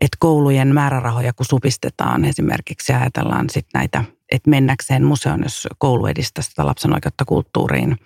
että 0.02 0.18
koulujen 0.20 0.74
määrärahoja 0.74 1.34
kun 1.34 1.46
supistetaan 1.46 2.26
esimerkiksi 2.26 2.92
ja 2.92 3.00
ajatellaan 3.00 3.50
sitten 3.50 3.80
näitä, 3.80 4.04
että 4.32 4.50
mennäkseen 4.50 5.04
museoon, 5.04 5.44
jos 5.44 5.68
koulu 5.78 6.06
edistää 6.06 6.44
sitä 6.44 6.66
lapsen 6.66 6.94
oikeutta 6.94 7.26
kulttuuriin 7.26 7.98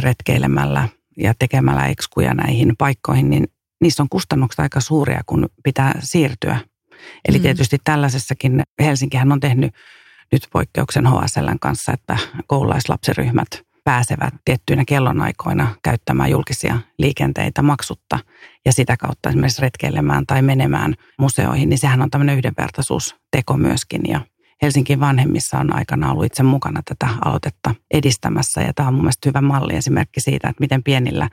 retkeilemällä 0.00 0.88
ja 1.16 1.34
tekemällä 1.38 1.86
ekskuja 1.86 2.34
näihin 2.34 2.76
paikkoihin, 2.78 3.30
niin 3.30 3.46
niissä 3.80 4.02
on 4.02 4.08
kustannukset 4.08 4.60
aika 4.60 4.80
suuria, 4.80 5.20
kun 5.26 5.48
pitää 5.64 5.94
siirtyä. 6.00 6.58
Eli 7.28 7.38
mm. 7.38 7.42
tietysti 7.42 7.78
tällaisessakin 7.84 8.62
Helsinkihän 8.80 9.32
on 9.32 9.40
tehnyt 9.40 9.74
nyt 10.32 10.48
poikkeuksen 10.52 11.06
HSLn 11.06 11.58
kanssa, 11.60 11.92
että 11.92 12.16
koululaislapsiryhmät 12.46 13.48
pääsevät 13.84 14.34
tiettyinä 14.44 14.84
kellonaikoina 14.84 15.74
käyttämään 15.82 16.30
julkisia 16.30 16.78
liikenteitä 16.98 17.62
maksutta 17.62 18.18
ja 18.64 18.72
sitä 18.72 18.96
kautta 18.96 19.28
esimerkiksi 19.28 19.62
retkeilemään 19.62 20.26
tai 20.26 20.42
menemään 20.42 20.94
museoihin, 21.18 21.68
niin 21.68 21.78
sehän 21.78 22.02
on 22.02 22.10
tämmöinen 22.10 22.38
yhdenvertaisuusteko 22.38 23.56
myöskin. 23.56 24.00
Ja 24.08 24.20
Helsingin 24.62 25.00
vanhemmissa 25.00 25.58
on 25.58 25.76
aikana 25.76 26.10
ollut 26.10 26.24
itse 26.24 26.42
mukana 26.42 26.82
tätä 26.84 27.08
aloitetta 27.24 27.74
edistämässä 27.90 28.60
ja 28.60 28.72
tämä 28.74 28.88
on 28.88 28.94
mun 28.94 29.02
mielestä 29.02 29.28
hyvä 29.28 29.40
malli 29.40 29.76
esimerkki 29.76 30.20
siitä, 30.20 30.48
että 30.48 30.60
miten 30.60 30.82
pienillä 30.82 31.28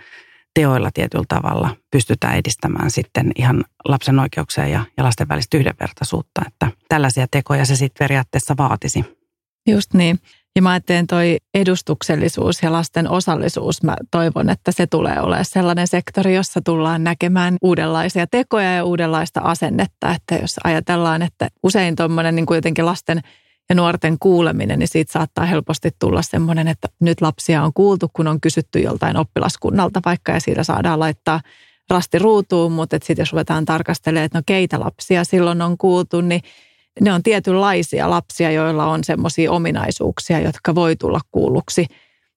teoilla 0.55 0.89
tietyllä 0.93 1.25
tavalla 1.27 1.75
pystytään 1.91 2.35
edistämään 2.35 2.91
sitten 2.91 3.31
ihan 3.35 3.63
lapsen 3.87 4.19
oikeuksia 4.19 4.67
ja, 4.67 4.85
ja 4.97 5.03
lasten 5.03 5.27
välistä 5.27 5.57
yhdenvertaisuutta. 5.57 6.41
Että 6.47 6.71
tällaisia 6.89 7.27
tekoja 7.31 7.65
se 7.65 7.75
sitten 7.75 8.05
periaatteessa 8.05 8.55
vaatisi. 8.57 9.05
Just 9.67 9.93
niin. 9.93 10.19
Ja 10.55 10.61
mä 10.61 10.69
ajattelen 10.69 11.07
toi 11.07 11.37
edustuksellisuus 11.53 12.63
ja 12.63 12.71
lasten 12.71 13.09
osallisuus, 13.09 13.83
mä 13.83 13.95
toivon, 14.11 14.49
että 14.49 14.71
se 14.71 14.87
tulee 14.87 15.21
olemaan 15.21 15.45
sellainen 15.45 15.87
sektori, 15.87 16.35
jossa 16.35 16.61
tullaan 16.65 17.03
näkemään 17.03 17.57
uudenlaisia 17.61 18.27
tekoja 18.27 18.75
ja 18.75 18.83
uudenlaista 18.83 19.39
asennetta. 19.39 20.11
Että 20.11 20.35
jos 20.35 20.55
ajatellaan, 20.63 21.21
että 21.21 21.49
usein 21.63 21.95
tuommoinen 21.95 22.35
niin 22.35 22.45
jotenkin 22.55 22.85
lasten 22.85 23.21
ja 23.69 23.75
nuorten 23.75 24.17
kuuleminen, 24.19 24.79
niin 24.79 24.87
siitä 24.87 25.11
saattaa 25.11 25.45
helposti 25.45 25.89
tulla 25.99 26.21
semmoinen, 26.21 26.67
että 26.67 26.87
nyt 26.99 27.21
lapsia 27.21 27.63
on 27.63 27.73
kuultu, 27.73 28.09
kun 28.13 28.27
on 28.27 28.41
kysytty 28.41 28.79
joltain 28.79 29.17
oppilaskunnalta 29.17 30.01
vaikka 30.05 30.31
ja 30.31 30.39
siitä 30.39 30.63
saadaan 30.63 30.99
laittaa 30.99 31.41
rasti 31.89 32.19
ruutuun, 32.19 32.71
mutta 32.71 32.97
sitten 33.03 33.21
jos 33.21 33.31
ruvetaan 33.31 33.65
tarkastelemaan, 33.65 34.25
että 34.25 34.37
no 34.37 34.43
keitä 34.45 34.79
lapsia 34.79 35.23
silloin 35.23 35.61
on 35.61 35.77
kuultu, 35.77 36.21
niin 36.21 36.41
ne 37.01 37.13
on 37.13 37.23
tietynlaisia 37.23 38.09
lapsia, 38.09 38.51
joilla 38.51 38.85
on 38.85 39.03
semmoisia 39.03 39.51
ominaisuuksia, 39.51 40.39
jotka 40.39 40.75
voi 40.75 40.95
tulla 40.95 41.19
kuulluksi 41.31 41.85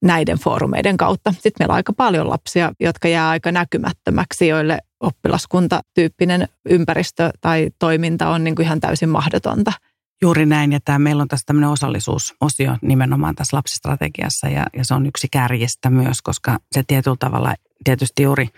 näiden 0.01 0.37
foorumeiden 0.37 0.97
kautta. 0.97 1.31
Sitten 1.31 1.53
meillä 1.59 1.71
on 1.71 1.75
aika 1.75 1.93
paljon 1.93 2.29
lapsia, 2.29 2.71
jotka 2.79 3.07
jää 3.07 3.29
aika 3.29 3.51
näkymättömäksi, 3.51 4.47
joille 4.47 4.79
oppilaskuntatyyppinen 4.99 6.47
ympäristö 6.69 7.29
tai 7.41 7.69
toiminta 7.79 8.29
on 8.29 8.43
niin 8.43 8.55
kuin 8.55 8.65
ihan 8.65 8.79
täysin 8.79 9.09
mahdotonta– 9.09 9.71
Juuri 10.21 10.45
näin, 10.45 10.71
ja 10.71 10.79
tämä, 10.85 10.99
meillä 10.99 11.21
on 11.21 11.27
tässä 11.27 11.45
tämmöinen 11.45 11.69
osallisuusosio 11.69 12.77
nimenomaan 12.81 13.35
tässä 13.35 13.57
lapsistrategiassa, 13.57 14.47
ja, 14.47 14.65
ja 14.77 14.85
se 14.85 14.93
on 14.93 15.05
yksi 15.05 15.27
kärjestä 15.31 15.89
myös, 15.89 16.21
koska 16.21 16.59
se 16.71 16.83
tietyllä 16.87 17.17
tavalla 17.19 17.53
tietysti 17.83 18.23
juuri, 18.23 18.49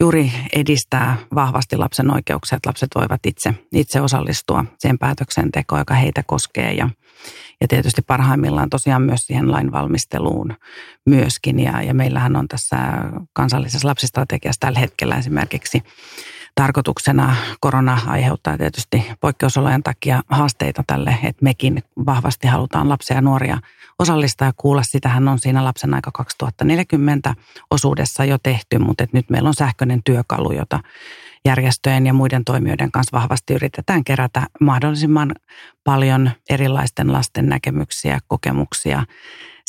juuri 0.00 0.32
edistää 0.52 1.16
vahvasti 1.34 1.76
lapsen 1.76 2.10
oikeuksia, 2.10 2.56
että 2.56 2.68
lapset 2.68 2.90
voivat 2.94 3.26
itse, 3.26 3.54
itse 3.72 4.00
osallistua 4.00 4.64
siihen 4.78 4.98
päätöksentekoon, 4.98 5.80
joka 5.80 5.94
heitä 5.94 6.22
koskee, 6.26 6.72
ja, 6.72 6.88
ja 7.60 7.68
tietysti 7.68 8.02
parhaimmillaan 8.02 8.70
tosiaan 8.70 9.02
myös 9.02 9.20
siihen 9.20 9.52
lainvalmisteluun 9.52 10.56
myöskin, 11.06 11.60
ja, 11.60 11.82
ja 11.82 11.94
meillähän 11.94 12.36
on 12.36 12.48
tässä 12.48 12.76
kansallisessa 13.32 13.88
lapsistrategiassa 13.88 14.60
tällä 14.60 14.78
hetkellä 14.78 15.16
esimerkiksi 15.16 15.82
tarkoituksena 16.54 17.36
korona 17.60 18.00
aiheuttaa 18.06 18.58
tietysti 18.58 19.06
poikkeusolojen 19.20 19.82
takia 19.82 20.22
haasteita 20.28 20.84
tälle, 20.86 21.18
että 21.22 21.44
mekin 21.44 21.82
vahvasti 22.06 22.46
halutaan 22.46 22.88
lapsia 22.88 23.16
ja 23.16 23.20
nuoria 23.20 23.58
osallistaa 23.98 24.48
ja 24.48 24.52
kuulla. 24.56 24.82
Sitähän 24.82 25.28
on 25.28 25.38
siinä 25.38 25.64
lapsen 25.64 25.94
aika 25.94 26.10
2040 26.12 27.34
osuudessa 27.70 28.24
jo 28.24 28.38
tehty, 28.42 28.78
mutta 28.78 29.04
että 29.04 29.16
nyt 29.16 29.30
meillä 29.30 29.48
on 29.48 29.54
sähköinen 29.54 30.02
työkalu, 30.04 30.52
jota 30.52 30.80
järjestöjen 31.44 32.06
ja 32.06 32.12
muiden 32.12 32.44
toimijoiden 32.44 32.92
kanssa 32.92 33.18
vahvasti 33.18 33.54
yritetään 33.54 34.04
kerätä 34.04 34.42
mahdollisimman 34.60 35.34
paljon 35.84 36.30
erilaisten 36.50 37.12
lasten 37.12 37.48
näkemyksiä, 37.48 38.18
kokemuksia 38.26 39.04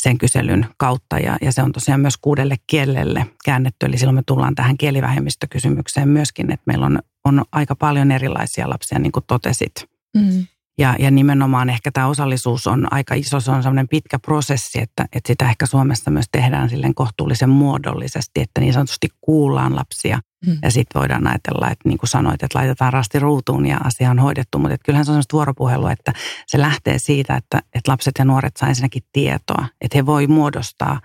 sen 0.02 0.18
kyselyn 0.18 0.66
kautta 0.76 1.18
ja, 1.18 1.36
ja 1.40 1.52
se 1.52 1.62
on 1.62 1.72
tosiaan 1.72 2.00
myös 2.00 2.16
kuudelle 2.16 2.56
kielelle 2.66 3.26
käännetty. 3.44 3.86
Eli 3.86 3.98
silloin 3.98 4.14
me 4.14 4.22
tullaan 4.26 4.54
tähän 4.54 4.76
kielivähemmistökysymykseen 4.78 6.08
myöskin, 6.08 6.52
että 6.52 6.64
meillä 6.66 6.86
on, 6.86 6.98
on 7.24 7.44
aika 7.52 7.74
paljon 7.76 8.12
erilaisia 8.12 8.70
lapsia, 8.70 8.98
niin 8.98 9.12
kuin 9.12 9.24
totesit. 9.26 9.72
Mm. 10.16 10.46
Ja, 10.80 10.96
ja 10.98 11.10
nimenomaan 11.10 11.70
ehkä 11.70 11.90
tämä 11.92 12.06
osallisuus 12.06 12.66
on 12.66 12.92
aika 12.92 13.14
iso, 13.14 13.40
se 13.40 13.50
on 13.50 13.62
sellainen 13.62 13.88
pitkä 13.88 14.18
prosessi, 14.18 14.80
että, 14.80 15.04
että 15.12 15.26
sitä 15.26 15.48
ehkä 15.48 15.66
Suomessa 15.66 16.10
myös 16.10 16.26
tehdään 16.32 16.68
silleen 16.68 16.94
kohtuullisen 16.94 17.50
muodollisesti, 17.50 18.40
että 18.40 18.60
niin 18.60 18.72
sanotusti 18.72 19.08
kuullaan 19.20 19.76
lapsia. 19.76 20.20
Mm. 20.46 20.58
Ja 20.62 20.70
sitten 20.70 21.00
voidaan 21.00 21.26
ajatella, 21.26 21.70
että 21.70 21.88
niin 21.88 21.98
kuin 21.98 22.08
sanoit, 22.10 22.42
että 22.42 22.58
laitetaan 22.58 22.92
rasti 22.92 23.18
ruutuun 23.18 23.66
ja 23.66 23.78
asia 23.84 24.10
on 24.10 24.18
hoidettu, 24.18 24.58
mutta 24.58 24.74
että 24.74 24.84
kyllähän 24.84 25.04
se 25.04 25.10
on 25.10 25.14
sellaista 25.14 25.36
vuoropuhelua, 25.36 25.92
että 25.92 26.12
se 26.46 26.60
lähtee 26.60 26.98
siitä, 26.98 27.36
että, 27.36 27.58
että 27.74 27.90
lapset 27.90 28.14
ja 28.18 28.24
nuoret 28.24 28.56
saa 28.56 28.68
ensinnäkin 28.68 29.02
tietoa, 29.12 29.66
että 29.80 29.98
he 29.98 30.06
voi 30.06 30.26
muodostaa 30.26 31.00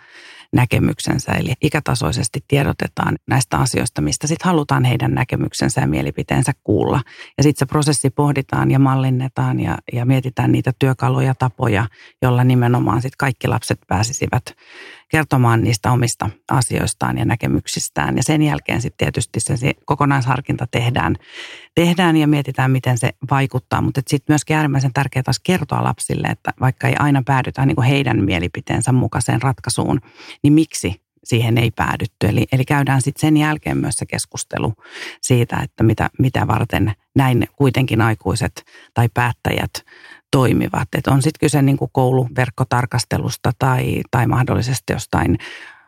näkemyksensä. 0.56 1.32
Eli 1.32 1.54
ikätasoisesti 1.62 2.40
tiedotetaan 2.48 3.16
näistä 3.28 3.58
asioista, 3.58 4.02
mistä 4.02 4.28
sitten 4.28 4.46
halutaan 4.46 4.84
heidän 4.84 5.14
näkemyksensä 5.14 5.82
ja 5.82 5.88
mielipiteensä 5.88 6.52
kuulla. 6.64 7.02
Ja 7.38 7.44
sitten 7.44 7.60
se 7.60 7.70
prosessi 7.70 8.10
pohditaan 8.10 8.72
ja 8.72 8.80
mallinnetaan 8.80 9.60
ja, 9.60 9.78
ja 9.94 10.06
mietitään 10.06 10.52
niitä 10.52 10.72
työkaluja, 10.80 11.36
tapoja, 11.36 11.88
joilla 12.22 12.44
nimenomaan 12.44 13.02
sitten 13.02 13.18
kaikki 13.18 13.48
lapset 13.48 13.80
pääsisivät 13.88 14.44
kertomaan 15.10 15.64
niistä 15.64 15.92
omista 15.92 16.30
asioistaan 16.52 17.18
ja 17.18 17.26
näkemyksistään. 17.26 18.18
Ja 18.18 18.24
sen 18.24 18.42
jälkeen 18.42 18.82
sitten 18.82 19.06
tietysti 19.06 19.40
se 19.40 19.74
kokonaisharkinta 19.86 20.68
tehdään, 20.72 21.16
tehdään 21.76 22.18
ja 22.18 22.28
mietitään, 22.28 22.72
miten 22.72 22.98
se 22.98 23.10
vaikuttaa. 23.32 23.82
Mutta 23.82 24.02
sitten 24.08 24.34
myöskin 24.34 24.56
äärimmäisen 24.56 24.94
tärkeää 24.94 25.24
taas 25.24 25.40
kertoa 25.40 25.84
lapsille, 25.84 26.28
että 26.28 26.52
vaikka 26.60 26.88
ei 26.88 26.96
aina 27.00 27.24
päädytä 27.26 27.66
niin 27.66 27.76
kuin 27.76 27.88
heidän 27.88 28.26
mielipiteensä 28.26 28.92
mukaiseen 28.92 29.42
ratkaisuun, 29.42 30.02
niin 30.44 30.54
miksi 30.54 31.02
siihen 31.26 31.58
ei 31.58 31.72
päädytty. 31.72 32.28
Eli, 32.28 32.46
eli 32.52 32.66
käydään 32.66 33.02
sitten 33.02 33.22
sen 33.22 33.38
jälkeen 33.38 33.78
myös 33.78 33.96
se 33.96 34.06
keskustelu 34.06 34.74
siitä, 35.22 35.58
että 35.64 35.84
mitä, 35.84 36.10
mitä 36.20 36.48
varten 36.48 36.94
näin 37.16 37.48
kuitenkin 37.56 38.02
aikuiset 38.02 38.66
tai 38.94 39.10
päättäjät 39.14 39.72
toimivat. 40.32 40.88
Et 40.98 41.08
on 41.08 41.22
sitten 41.22 41.39
kyse 41.39 41.62
niin 41.62 41.77
kouluverkkotarkastelusta 41.91 43.51
tai, 43.60 44.01
tai 44.12 44.27
mahdollisesti 44.27 44.94
jostain 44.94 45.38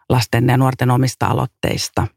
lasten 0.10 0.48
ja 0.48 0.58
nuorten 0.58 0.92
omista 0.92 1.26
aloitteista 1.28 2.08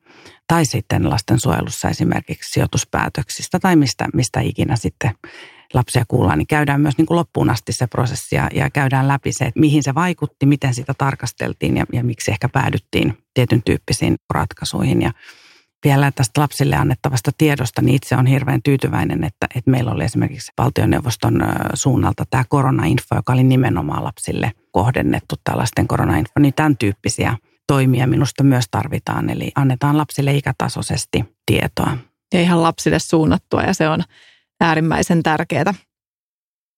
tai 0.46 0.64
sitten 0.64 1.10
lastensuojelussa 1.10 1.88
esimerkiksi 1.88 2.50
sijoituspäätöksistä 2.50 3.58
tai 3.58 3.76
mistä, 3.76 4.08
mistä 4.14 4.40
ikinä 4.40 4.76
sitten 4.76 5.10
lapsia 5.74 6.04
kuullaan, 6.08 6.38
niin 6.38 6.46
käydään 6.46 6.80
myös 6.80 6.98
niin 6.98 7.06
kuin 7.06 7.16
loppuun 7.16 7.50
asti 7.50 7.72
se 7.72 7.86
prosessi 7.86 8.36
ja, 8.36 8.48
ja 8.54 8.70
käydään 8.70 9.08
läpi 9.08 9.32
se, 9.32 9.44
että 9.44 9.60
mihin 9.60 9.82
se 9.82 9.94
vaikutti, 9.94 10.46
miten 10.46 10.74
sitä 10.74 10.94
tarkasteltiin 10.98 11.76
ja, 11.76 11.84
ja 11.92 12.04
miksi 12.04 12.30
ehkä 12.30 12.48
päädyttiin 12.48 13.18
tietyn 13.34 13.62
tyyppisiin 13.62 14.14
ratkaisuihin. 14.30 15.02
Ja 15.02 15.12
vielä 15.84 16.12
tästä 16.14 16.40
lapsille 16.40 16.76
annettavasta 16.76 17.30
tiedosta, 17.38 17.82
niin 17.82 17.94
itse 17.94 18.16
on 18.16 18.26
hirveän 18.26 18.62
tyytyväinen, 18.62 19.25
että, 19.25 19.46
että 19.54 19.70
meillä 19.70 19.90
oli 19.90 20.04
esimerkiksi 20.04 20.52
valtioneuvoston 20.58 21.42
suunnalta 21.75 22.25
tämä 22.30 22.44
koronainfo, 22.49 23.14
joka 23.14 23.32
oli 23.32 23.44
nimenomaan 23.44 24.04
lapsille 24.04 24.52
kohdennettu, 24.72 25.34
tällaisten 25.44 25.88
koronainfo, 25.88 26.32
niin 26.38 26.54
tämän 26.54 26.76
tyyppisiä 26.76 27.37
toimia 27.66 28.06
minusta 28.06 28.42
myös 28.42 28.64
tarvitaan. 28.70 29.30
Eli 29.30 29.52
annetaan 29.54 29.96
lapsille 29.96 30.34
ikätasoisesti 30.34 31.25
tietoa. 31.46 31.96
Ja 32.34 32.40
ihan 32.40 32.62
lapsille 32.62 32.99
suunnattua 32.99 33.62
ja 33.62 33.75
se 33.75 33.88
on 33.88 34.02
äärimmäisen 34.60 35.22
tärkeää. 35.22 35.75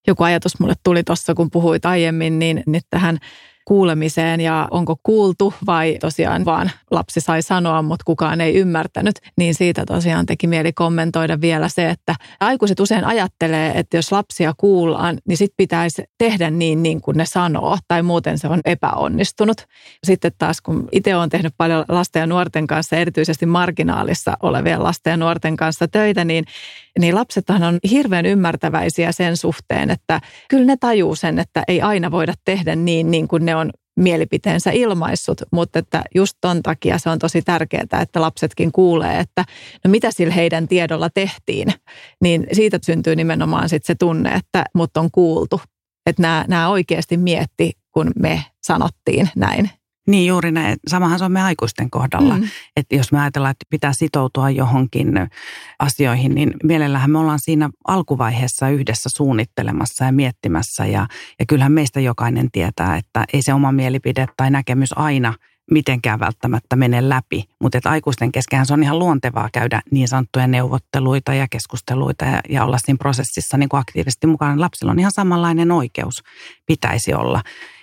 Joku 0.06 0.22
ajatus 0.22 0.60
mulle 0.60 0.74
tuli 0.84 1.04
tuossa, 1.04 1.34
kun 1.34 1.50
puhuit 1.50 1.86
aiemmin, 1.86 2.38
niin 2.38 2.62
nyt 2.66 2.84
tähän 2.90 3.18
kuulemiseen 3.64 4.40
ja 4.40 4.68
onko 4.70 4.96
kuultu 5.02 5.54
vai 5.66 5.96
tosiaan 6.00 6.44
vaan 6.44 6.70
lapsi 6.90 7.20
sai 7.20 7.42
sanoa, 7.42 7.82
mutta 7.82 8.04
kukaan 8.04 8.40
ei 8.40 8.54
ymmärtänyt, 8.54 9.14
niin 9.38 9.54
siitä 9.54 9.86
tosiaan 9.86 10.26
teki 10.26 10.46
mieli 10.46 10.72
kommentoida 10.72 11.40
vielä 11.40 11.68
se, 11.68 11.90
että 11.90 12.14
aikuiset 12.40 12.80
usein 12.80 13.04
ajattelee, 13.04 13.72
että 13.78 13.96
jos 13.96 14.12
lapsia 14.12 14.52
kuullaan, 14.56 15.18
niin 15.28 15.36
sitten 15.36 15.54
pitäisi 15.56 16.04
tehdä 16.18 16.50
niin, 16.50 16.82
niin 16.82 17.00
kuin 17.00 17.16
ne 17.16 17.24
sanoo, 17.26 17.78
tai 17.88 18.02
muuten 18.02 18.38
se 18.38 18.48
on 18.48 18.60
epäonnistunut. 18.64 19.56
Sitten 20.04 20.32
taas, 20.38 20.60
kun 20.60 20.88
itse 20.92 21.16
olen 21.16 21.30
tehnyt 21.30 21.54
paljon 21.56 21.84
lasten 21.88 22.20
ja 22.20 22.26
nuorten 22.26 22.66
kanssa, 22.66 22.96
erityisesti 22.96 23.46
marginaalissa 23.46 24.36
olevien 24.42 24.82
lasten 24.82 25.10
ja 25.10 25.16
nuorten 25.16 25.56
kanssa 25.56 25.88
töitä, 25.88 26.24
niin, 26.24 26.44
niin 26.98 27.14
lapsethan 27.14 27.62
on 27.62 27.78
hirveän 27.90 28.26
ymmärtäväisiä 28.26 29.12
sen 29.12 29.36
suhteen, 29.36 29.90
että 29.90 30.20
kyllä 30.48 30.64
ne 30.64 30.76
tajuu 30.76 31.14
sen, 31.14 31.38
että 31.38 31.62
ei 31.68 31.82
aina 31.82 32.10
voida 32.10 32.34
tehdä 32.44 32.76
niin, 32.76 33.10
niin 33.10 33.28
kuin 33.28 33.44
ne 33.44 33.51
on 33.56 33.70
mielipiteensä 33.96 34.70
ilmaissut, 34.70 35.42
mutta 35.52 35.78
että 35.78 36.02
just 36.14 36.38
ton 36.40 36.62
takia 36.62 36.98
se 36.98 37.10
on 37.10 37.18
tosi 37.18 37.42
tärkeää, 37.42 38.00
että 38.02 38.20
lapsetkin 38.20 38.72
kuulee, 38.72 39.18
että 39.18 39.44
no 39.84 39.90
mitä 39.90 40.10
sillä 40.10 40.34
heidän 40.34 40.68
tiedolla 40.68 41.10
tehtiin, 41.10 41.68
niin 42.22 42.46
siitä 42.52 42.78
syntyy 42.82 43.16
nimenomaan 43.16 43.68
sitten 43.68 43.86
se 43.86 43.94
tunne, 43.94 44.30
että 44.30 44.64
mut 44.74 44.96
on 44.96 45.10
kuultu, 45.12 45.60
että 46.06 46.44
nämä 46.48 46.68
oikeasti 46.68 47.16
mietti, 47.16 47.72
kun 47.90 48.10
me 48.18 48.44
sanottiin 48.62 49.28
näin. 49.36 49.70
Niin 50.06 50.26
juuri 50.26 50.52
näin. 50.52 50.76
Samahan 50.88 51.18
se 51.18 51.24
on 51.24 51.32
me 51.32 51.42
aikuisten 51.42 51.90
kohdalla. 51.90 52.36
Mm. 52.36 52.48
Että 52.76 52.96
jos 52.96 53.12
me 53.12 53.20
ajatellaan, 53.20 53.50
että 53.50 53.66
pitää 53.70 53.92
sitoutua 53.92 54.50
johonkin 54.50 55.12
asioihin, 55.78 56.34
niin 56.34 56.54
mielellähän 56.62 57.10
me 57.10 57.18
ollaan 57.18 57.38
siinä 57.38 57.70
alkuvaiheessa 57.88 58.68
yhdessä 58.68 59.10
suunnittelemassa 59.16 60.04
ja 60.04 60.12
miettimässä. 60.12 60.86
Ja, 60.86 61.06
ja 61.38 61.46
kyllähän 61.48 61.72
meistä 61.72 62.00
jokainen 62.00 62.50
tietää, 62.50 62.96
että 62.96 63.24
ei 63.32 63.42
se 63.42 63.54
oma 63.54 63.72
mielipide 63.72 64.26
tai 64.36 64.50
näkemys 64.50 64.98
aina 64.98 65.34
mitenkään 65.70 66.20
välttämättä 66.20 66.76
mene 66.76 67.08
läpi. 67.08 67.44
Mutta 67.60 67.78
että 67.78 67.90
aikuisten 67.90 68.32
kesken 68.32 68.66
se 68.66 68.72
on 68.72 68.82
ihan 68.82 68.98
luontevaa 68.98 69.48
käydä 69.52 69.80
niin 69.90 70.08
sanottuja 70.08 70.46
neuvotteluita 70.46 71.34
ja 71.34 71.46
keskusteluita 71.48 72.24
ja, 72.24 72.40
ja 72.48 72.64
olla 72.64 72.78
siinä 72.78 72.98
prosessissa 72.98 73.56
niin 73.56 73.68
kuin 73.68 73.80
aktiivisesti 73.80 74.26
mukana. 74.26 74.60
Lapsilla 74.60 74.92
on 74.92 74.98
ihan 74.98 75.12
samanlainen 75.12 75.72
oikeus, 75.72 76.22
pitäisi 76.66 77.14
olla 77.14 77.42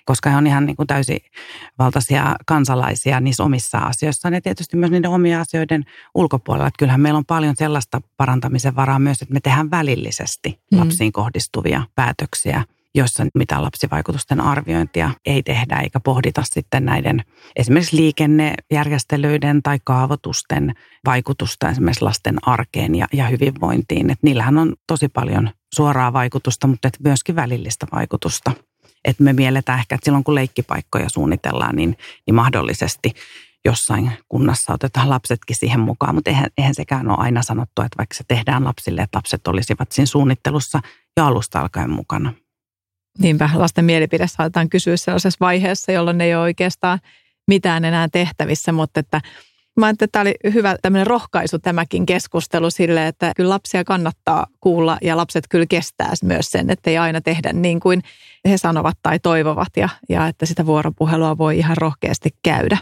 koska 0.09 0.29
he 0.29 0.35
on 0.35 0.47
ihan 0.47 0.65
niin 0.65 0.75
kuin 0.75 0.87
täysivaltaisia 0.87 2.35
kansalaisia 2.45 3.19
niissä 3.19 3.43
omissa 3.43 3.77
asioissaan 3.77 4.33
ja 4.33 4.41
tietysti 4.41 4.77
myös 4.77 4.91
niiden 4.91 5.11
omia 5.11 5.41
asioiden 5.41 5.85
ulkopuolella. 6.15 6.67
Että 6.67 6.77
kyllähän 6.79 7.01
meillä 7.01 7.17
on 7.17 7.25
paljon 7.25 7.55
sellaista 7.57 8.01
parantamisen 8.17 8.75
varaa 8.75 8.99
myös, 8.99 9.21
että 9.21 9.33
me 9.33 9.39
tehdään 9.39 9.71
välillisesti 9.71 10.59
mm. 10.71 10.79
lapsiin 10.79 11.11
kohdistuvia 11.11 11.83
päätöksiä 11.95 12.63
joissa 12.95 13.25
mitään 13.35 13.63
lapsivaikutusten 13.63 14.41
arviointia 14.41 15.11
ei 15.25 15.43
tehdä 15.43 15.79
eikä 15.79 15.99
pohdita 15.99 16.41
sitten 16.45 16.85
näiden 16.85 17.23
esimerkiksi 17.55 17.97
liikennejärjestelyiden 17.97 19.63
tai 19.63 19.79
kaavoitusten 19.83 20.73
vaikutusta 21.05 21.69
esimerkiksi 21.69 22.03
lasten 22.03 22.47
arkeen 22.47 22.95
ja, 22.95 23.07
ja 23.13 23.27
hyvinvointiin. 23.27 24.09
Et 24.09 24.19
niillähän 24.21 24.57
on 24.57 24.75
tosi 24.87 25.07
paljon 25.07 25.49
suoraa 25.75 26.13
vaikutusta, 26.13 26.67
mutta 26.67 26.89
myöskin 27.03 27.35
välillistä 27.35 27.87
vaikutusta 27.91 28.51
että 29.05 29.23
me 29.23 29.33
mielletään 29.33 29.79
ehkä, 29.79 29.95
että 29.95 30.05
silloin 30.05 30.23
kun 30.23 30.35
leikkipaikkoja 30.35 31.09
suunnitellaan, 31.09 31.75
niin, 31.75 31.97
niin 32.27 32.35
mahdollisesti 32.35 33.13
jossain 33.65 34.11
kunnassa 34.29 34.73
otetaan 34.73 35.09
lapsetkin 35.09 35.55
siihen 35.55 35.79
mukaan, 35.79 36.15
mutta 36.15 36.29
eihän, 36.29 36.45
eihän 36.57 36.75
sekään 36.75 37.09
ole 37.09 37.17
aina 37.19 37.43
sanottu, 37.43 37.81
että 37.81 37.97
vaikka 37.97 38.15
se 38.15 38.23
tehdään 38.27 38.65
lapsille, 38.65 39.01
että 39.01 39.17
lapset 39.17 39.47
olisivat 39.47 39.91
siinä 39.91 40.05
suunnittelussa 40.05 40.79
jo 41.17 41.25
alusta 41.25 41.59
alkaen 41.59 41.89
mukana. 41.89 42.33
Niinpä, 43.19 43.49
lasten 43.53 43.85
mielipide 43.85 44.27
saatetaan 44.27 44.69
kysyä 44.69 44.97
sellaisessa 44.97 45.37
vaiheessa, 45.39 45.91
jolloin 45.91 46.21
ei 46.21 46.35
ole 46.35 46.43
oikeastaan 46.43 46.99
mitään 47.47 47.85
enää 47.85 48.07
tehtävissä, 48.11 48.71
mutta 48.71 48.99
että 48.99 49.21
Mä 49.79 49.89
että 49.89 50.07
tämä 50.11 50.21
oli 50.21 50.35
hyvä 50.53 50.75
tämmöinen 50.81 51.07
rohkaisu 51.07 51.59
tämäkin 51.59 52.05
keskustelu 52.05 52.69
sille, 52.69 53.07
että 53.07 53.31
kyllä 53.35 53.49
lapsia 53.49 53.83
kannattaa 53.83 54.47
kuulla 54.59 54.97
ja 55.01 55.17
lapset 55.17 55.43
kyllä 55.49 55.65
kestää 55.69 56.13
myös 56.23 56.45
sen, 56.51 56.69
että 56.69 56.89
ei 56.89 56.97
aina 56.97 57.21
tehdä 57.21 57.53
niin 57.53 57.79
kuin 57.79 58.01
he 58.49 58.57
sanovat 58.57 58.97
tai 59.01 59.19
toivovat 59.19 59.67
ja, 59.77 59.89
ja 60.09 60.27
että 60.27 60.45
sitä 60.45 60.65
vuoropuhelua 60.65 61.37
voi 61.37 61.57
ihan 61.57 61.77
rohkeasti 61.77 62.29
käydä. 62.43 62.77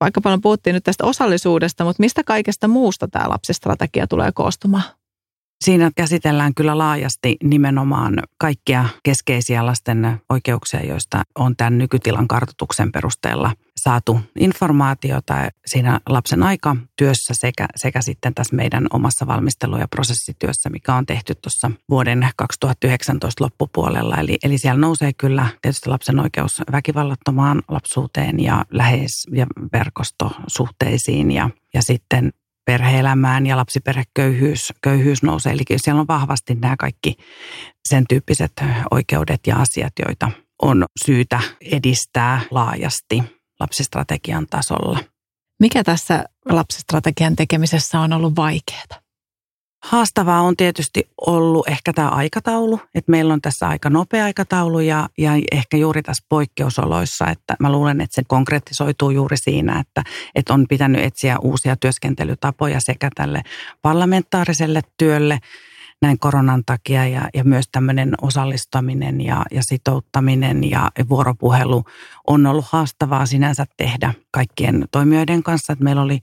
Vaikka 0.00 0.20
paljon 0.20 0.40
puhuttiin 0.40 0.74
nyt 0.74 0.84
tästä 0.84 1.04
osallisuudesta, 1.04 1.84
mutta 1.84 2.00
mistä 2.00 2.24
kaikesta 2.24 2.68
muusta 2.68 3.08
tämä 3.08 3.28
lapsistrategia 3.28 4.06
tulee 4.06 4.32
koostumaan? 4.34 4.84
Siinä 5.64 5.90
käsitellään 5.96 6.54
kyllä 6.54 6.78
laajasti 6.78 7.36
nimenomaan 7.42 8.22
kaikkia 8.38 8.88
keskeisiä 9.02 9.66
lasten 9.66 10.20
oikeuksia, 10.28 10.86
joista 10.86 11.22
on 11.38 11.56
tämän 11.56 11.78
nykytilan 11.78 12.28
kartoituksen 12.28 12.92
perusteella 12.92 13.52
saatu 13.76 14.20
informaatiota 14.38 15.34
siinä 15.66 16.00
lapsen 16.08 16.42
aika 16.42 16.76
työssä 16.96 17.34
sekä, 17.34 17.66
sekä 17.76 18.02
sitten 18.02 18.34
tässä 18.34 18.56
meidän 18.56 18.86
omassa 18.92 19.26
valmistelu- 19.26 19.78
ja 19.78 19.88
prosessityössä, 19.88 20.70
mikä 20.70 20.94
on 20.94 21.06
tehty 21.06 21.34
tuossa 21.34 21.70
vuoden 21.90 22.28
2019 22.36 23.44
loppupuolella. 23.44 24.16
Eli, 24.16 24.38
eli 24.42 24.58
siellä 24.58 24.80
nousee 24.80 25.12
kyllä 25.12 25.46
tietysti 25.62 25.88
lapsen 25.88 26.20
oikeus 26.20 26.62
väkivallattomaan 26.72 27.62
lapsuuteen 27.68 28.40
ja 28.40 28.64
läheis- 28.70 29.26
ja 29.32 29.46
verkostosuhteisiin 29.72 31.30
ja, 31.30 31.50
ja 31.74 31.82
sitten 31.82 32.32
perheelämään 32.66 33.46
ja 33.46 33.56
lapsiperheköyhyys 33.56 34.72
köyhyys 34.82 35.22
nousee. 35.22 35.52
Eli 35.52 35.62
siellä 35.76 36.00
on 36.00 36.06
vahvasti 36.08 36.54
nämä 36.54 36.76
kaikki 36.78 37.16
sen 37.88 38.04
tyyppiset 38.08 38.52
oikeudet 38.90 39.40
ja 39.46 39.56
asiat, 39.56 39.92
joita 40.06 40.30
on 40.62 40.84
syytä 41.04 41.40
edistää 41.60 42.40
laajasti 42.50 43.22
lapsistrategian 43.60 44.46
tasolla. 44.50 44.98
Mikä 45.60 45.84
tässä 45.84 46.24
lapsistrategian 46.48 47.36
tekemisessä 47.36 48.00
on 48.00 48.12
ollut 48.12 48.36
vaikeaa? 48.36 49.05
Haastavaa 49.86 50.40
on 50.40 50.56
tietysti 50.56 51.08
ollut 51.26 51.68
ehkä 51.68 51.92
tämä 51.92 52.08
aikataulu, 52.08 52.80
että 52.94 53.10
meillä 53.10 53.32
on 53.32 53.40
tässä 53.40 53.68
aika 53.68 53.90
nopea 53.90 54.24
aikataulu 54.24 54.80
ja, 54.80 55.08
ja 55.18 55.30
ehkä 55.52 55.76
juuri 55.76 56.02
tässä 56.02 56.24
poikkeusoloissa, 56.28 57.26
että 57.26 57.56
mä 57.60 57.72
luulen, 57.72 58.00
että 58.00 58.14
se 58.14 58.22
konkretisoituu 58.26 59.10
juuri 59.10 59.36
siinä, 59.36 59.80
että, 59.80 60.02
että 60.34 60.54
on 60.54 60.66
pitänyt 60.68 61.04
etsiä 61.04 61.38
uusia 61.38 61.76
työskentelytapoja 61.76 62.80
sekä 62.80 63.10
tälle 63.14 63.42
parlamentaariselle 63.82 64.82
työlle 64.96 65.38
näin 66.02 66.18
koronan 66.18 66.62
takia 66.66 67.08
ja, 67.08 67.28
ja 67.34 67.44
myös 67.44 67.68
tämmöinen 67.72 68.14
osallistaminen 68.22 69.20
ja, 69.20 69.44
ja 69.50 69.62
sitouttaminen 69.62 70.70
ja 70.70 70.90
vuoropuhelu 71.08 71.84
on 72.26 72.46
ollut 72.46 72.66
haastavaa 72.68 73.26
sinänsä 73.26 73.66
tehdä 73.76 74.14
kaikkien 74.30 74.84
toimijoiden 74.90 75.42
kanssa. 75.42 75.72
Että 75.72 75.84
meillä 75.84 76.02
oli 76.02 76.18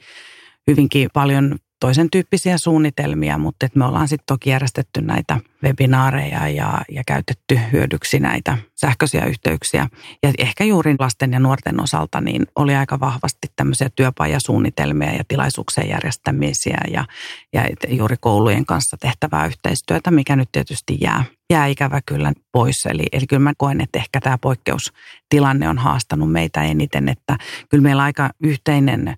hyvinkin 0.67 1.09
paljon 1.13 1.55
toisen 1.83 2.09
tyyppisiä 2.09 2.57
suunnitelmia, 2.57 3.37
mutta 3.37 3.67
me 3.75 3.85
ollaan 3.85 4.07
sitten 4.07 4.25
toki 4.25 4.49
järjestetty 4.49 5.01
näitä 5.01 5.39
webinaareja 5.63 6.47
ja, 6.47 6.81
ja 6.91 7.03
käytetty 7.07 7.59
hyödyksi 7.71 8.19
näitä 8.19 8.57
sähköisiä 8.75 9.25
yhteyksiä. 9.25 9.87
Ja 10.23 10.31
ehkä 10.37 10.63
juuri 10.63 10.95
lasten 10.99 11.33
ja 11.33 11.39
nuorten 11.39 11.81
osalta 11.81 12.21
niin 12.21 12.45
oli 12.55 12.75
aika 12.75 12.99
vahvasti 12.99 13.47
tämmöisiä 13.55 13.89
työpajasuunnitelmia 13.95 15.13
ja 15.13 15.23
tilaisuuksien 15.27 15.89
järjestämisiä 15.89 16.77
ja, 16.91 17.05
ja 17.53 17.63
juuri 17.87 18.15
koulujen 18.19 18.65
kanssa 18.65 18.97
tehtävää 18.97 19.45
yhteistyötä, 19.45 20.11
mikä 20.11 20.35
nyt 20.35 20.49
tietysti 20.51 20.97
jää, 21.01 21.23
jää 21.49 21.67
ikävä 21.67 22.01
kyllä 22.05 22.33
pois. 22.51 22.85
Eli, 22.85 23.05
eli 23.11 23.27
kyllä 23.27 23.43
mä 23.43 23.53
koen, 23.57 23.81
että 23.81 23.99
ehkä 23.99 24.21
tämä 24.21 24.37
poikkeustilanne 24.37 25.69
on 25.69 25.77
haastanut 25.77 26.31
meitä 26.31 26.63
eniten, 26.63 27.09
että 27.09 27.37
kyllä 27.69 27.81
meillä 27.81 28.03
aika 28.03 28.29
yhteinen– 28.43 29.13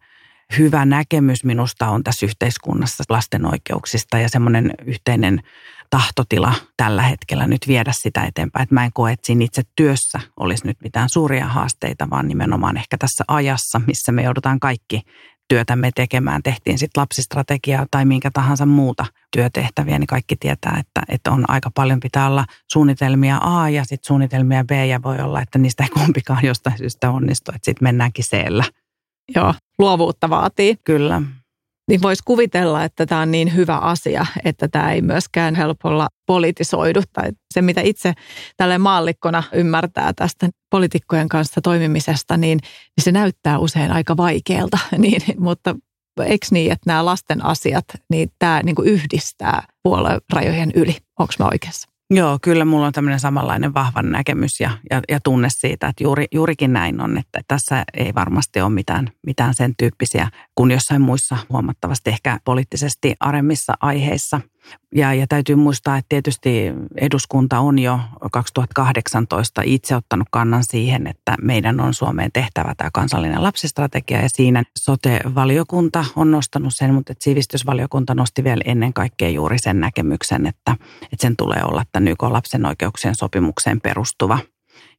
hyvä 0.58 0.86
näkemys 0.86 1.44
minusta 1.44 1.90
on 1.90 2.04
tässä 2.04 2.26
yhteiskunnassa 2.26 3.04
lasten 3.10 3.46
oikeuksista 3.46 4.20
ja 4.20 4.30
semmoinen 4.30 4.72
yhteinen 4.86 5.42
tahtotila 5.90 6.54
tällä 6.78 7.04
hetkellä 7.04 7.48
nyt 7.48 7.68
viedä 7.68 7.92
sitä 7.94 8.24
eteenpäin. 8.24 8.64
Että 8.64 8.76
mä 8.76 8.86
en 8.86 8.94
koe, 8.94 9.12
että 9.12 9.26
siinä 9.26 9.46
itse 9.46 9.62
työssä 9.76 10.20
olisi 10.40 10.68
nyt 10.68 10.78
mitään 10.84 11.10
suuria 11.10 11.48
haasteita, 11.48 12.10
vaan 12.10 12.28
nimenomaan 12.28 12.78
ehkä 12.78 12.98
tässä 12.98 13.24
ajassa, 13.28 13.82
missä 13.88 14.12
me 14.12 14.24
joudutaan 14.24 14.60
kaikki 14.60 15.02
työtämme 15.48 15.92
tekemään, 15.96 16.44
tehtiin 16.44 16.80
sitten 16.80 17.02
lapsistrategiaa 17.02 17.86
tai 17.92 18.06
minkä 18.06 18.32
tahansa 18.34 18.66
muuta 18.66 19.06
työtehtäviä, 19.32 20.00
niin 20.00 20.08
kaikki 20.08 20.36
tietää, 20.36 20.78
että, 20.80 21.02
että 21.10 21.32
on 21.32 21.46
aika 21.48 21.72
paljon 21.76 22.00
pitää 22.00 22.28
olla 22.28 22.46
suunnitelmia 22.72 23.40
A 23.42 23.70
ja 23.70 23.84
sitten 23.84 24.08
suunnitelmia 24.08 24.64
B. 24.64 24.72
Ja 24.72 25.04
voi 25.04 25.20
olla, 25.20 25.42
että 25.42 25.60
niistä 25.60 25.84
ei 25.84 25.90
kumpikaan 25.90 26.46
jostain 26.46 26.78
syystä 26.78 27.12
onnistu, 27.12 27.52
että 27.56 27.66
sitten 27.66 27.86
mennäänkin 27.86 28.26
c 28.26 28.34
Joo, 29.36 29.54
luovuutta 29.80 30.30
vaatii. 30.30 30.76
Kyllä. 30.84 31.22
Niin 31.90 32.02
voisi 32.02 32.24
kuvitella, 32.26 32.84
että 32.84 33.06
tämä 33.06 33.22
on 33.22 33.32
niin 33.32 33.56
hyvä 33.56 33.78
asia, 33.78 34.26
että 34.46 34.68
tämä 34.68 34.92
ei 34.92 35.02
myöskään 35.02 35.56
helpolla 35.56 36.08
politisoidu. 36.26 37.02
Tai 37.14 37.32
se, 37.54 37.62
mitä 37.62 37.82
itse 37.82 38.14
tälle 38.58 38.78
maallikkona 38.78 39.44
ymmärtää 39.54 40.14
tästä 40.14 40.50
poliitikkojen 40.72 41.30
kanssa 41.30 41.62
toimimisesta, 41.62 42.38
niin, 42.38 42.60
niin 42.98 43.04
se 43.04 43.12
näyttää 43.12 43.60
usein 43.60 43.92
aika 43.92 44.18
vaikealta. 44.18 44.78
niin, 44.98 45.22
mutta 45.38 45.76
eikö 46.26 46.48
niin, 46.52 46.72
että 46.72 46.90
nämä 46.90 47.06
lasten 47.06 47.46
asiat, 47.46 47.86
niin 48.10 48.30
tämä 48.40 48.62
niin 48.64 48.76
kuin 48.76 48.88
yhdistää 48.88 49.64
puoluerajojen 49.84 50.72
yli? 50.76 50.98
Onko 51.20 51.34
mä 51.40 51.46
oikeassa? 51.46 51.95
Joo, 52.12 52.38
kyllä 52.42 52.66
mulla 52.66 52.86
on 52.88 52.94
tämmöinen 52.94 53.20
samanlainen 53.20 53.74
vahva 53.74 54.02
näkemys 54.02 54.60
ja, 54.60 54.72
ja, 54.92 55.02
ja 55.10 55.20
tunne 55.20 55.48
siitä, 55.52 55.88
että 55.88 56.04
juuri, 56.04 56.26
juurikin 56.32 56.74
näin 56.74 57.02
on, 57.02 57.18
että 57.18 57.42
tässä 57.48 57.84
ei 57.94 58.16
varmasti 58.16 58.62
ole 58.62 58.70
mitään, 58.70 59.10
mitään 59.26 59.54
sen 59.54 59.74
tyyppisiä 59.78 60.28
kuin 60.56 60.72
jossain 60.72 61.02
muissa 61.02 61.38
huomattavasti 61.50 62.10
ehkä 62.10 62.40
poliittisesti 62.46 63.16
aremmissa 63.20 63.74
aiheissa– 63.82 64.42
ja, 64.96 65.14
ja 65.14 65.28
täytyy 65.28 65.56
muistaa, 65.56 65.98
että 65.98 66.10
tietysti 66.10 66.74
eduskunta 66.98 67.60
on 67.60 67.80
jo 67.80 68.00
2018 68.32 69.62
itse 69.66 69.96
ottanut 69.96 70.28
kannan 70.32 70.64
siihen, 70.64 71.08
että 71.08 71.36
meidän 71.42 71.80
on 71.80 71.94
Suomeen 71.94 72.32
tehtävä 72.32 72.74
tämä 72.78 72.90
kansallinen 72.94 73.44
lapsistrategia. 73.44 74.22
Ja 74.22 74.30
siinä 74.30 74.64
sote-valiokunta 74.80 76.06
on 76.16 76.32
nostanut 76.32 76.74
sen, 76.76 76.94
mutta 76.94 77.12
että 77.12 77.24
sivistysvaliokunta 77.24 78.16
nosti 78.16 78.44
vielä 78.44 78.62
ennen 78.66 78.94
kaikkea 78.94 79.30
juuri 79.30 79.60
sen 79.60 79.80
näkemyksen, 79.80 80.46
että, 80.46 80.76
että 81.04 81.22
sen 81.22 81.36
tulee 81.36 81.64
olla 81.64 81.84
tämän 81.92 82.08
YK 82.08 82.24
lapsen 82.24 82.66
oikeuksien 82.66 83.16
sopimukseen 83.16 83.82
perustuva 83.82 84.40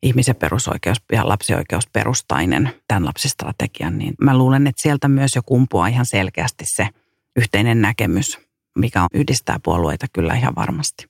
ihmisen 0.03 0.37
perusoikeus 0.37 0.99
ja 1.13 1.29
lapsioikeusperustainen 1.29 2.73
tämän 2.89 3.05
lapsistrategian, 3.05 3.99
niin 3.99 4.15
mä 4.21 4.39
luulen, 4.39 4.67
että 4.67 4.83
sieltä 4.83 5.09
myös 5.09 5.37
jo 5.37 5.43
kumpuaa 5.47 5.87
ihan 5.87 6.07
selkeästi 6.07 6.65
se 6.77 6.89
yhteinen 7.37 7.81
näkemys 7.83 8.47
mikä 8.77 9.07
yhdistää 9.15 9.61
puolueita 9.63 10.07
kyllä 10.13 10.35
ihan 10.35 10.55
varmasti. 10.55 11.07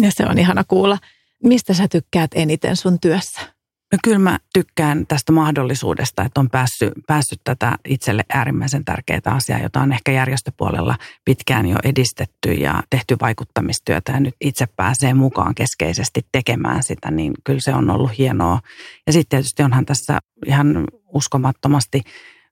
Ja 0.00 0.10
se 0.10 0.26
on 0.26 0.38
ihana 0.38 0.64
kuulla. 0.64 0.98
Mistä 1.42 1.74
sä 1.74 1.88
tykkäät 1.88 2.30
eniten 2.34 2.76
sun 2.76 3.00
työssä? 3.00 3.53
No 3.92 3.98
kyllä 4.04 4.18
mä 4.18 4.38
tykkään 4.54 5.06
tästä 5.06 5.32
mahdollisuudesta, 5.32 6.22
että 6.22 6.40
on 6.40 6.50
päässyt, 6.50 6.92
päässyt 7.06 7.40
tätä 7.44 7.78
itselle 7.84 8.24
äärimmäisen 8.34 8.84
tärkeää 8.84 9.20
asiaa, 9.24 9.58
jota 9.58 9.80
on 9.80 9.92
ehkä 9.92 10.12
järjestöpuolella 10.12 10.96
pitkään 11.24 11.66
jo 11.66 11.76
edistetty 11.84 12.52
ja 12.52 12.82
tehty 12.90 13.16
vaikuttamistyötä 13.20 14.12
ja 14.12 14.20
nyt 14.20 14.34
itse 14.40 14.66
pääsee 14.66 15.14
mukaan 15.14 15.54
keskeisesti 15.54 16.26
tekemään 16.32 16.82
sitä, 16.82 17.10
niin 17.10 17.32
kyllä 17.44 17.60
se 17.60 17.74
on 17.74 17.90
ollut 17.90 18.18
hienoa. 18.18 18.60
Ja 19.06 19.12
sitten 19.12 19.28
tietysti 19.28 19.62
onhan 19.62 19.86
tässä 19.86 20.18
ihan 20.46 20.84
uskomattomasti 21.08 22.02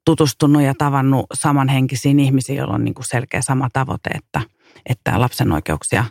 tutustunut 0.05 0.63
ja 0.63 0.75
tavannut 0.79 1.27
samanhenkisiin 1.35 2.21
ihmisiin, 2.21 2.59
joilla 2.59 2.75
on 2.75 2.85
niin 2.85 2.95
kuin 2.95 3.07
selkeä 3.07 3.43
sama 3.43 3.69
tavoite, 3.73 4.11
että, 4.11 4.41
että 4.87 5.21
lapsen 5.21 5.53
oikeuksia 5.53 6.05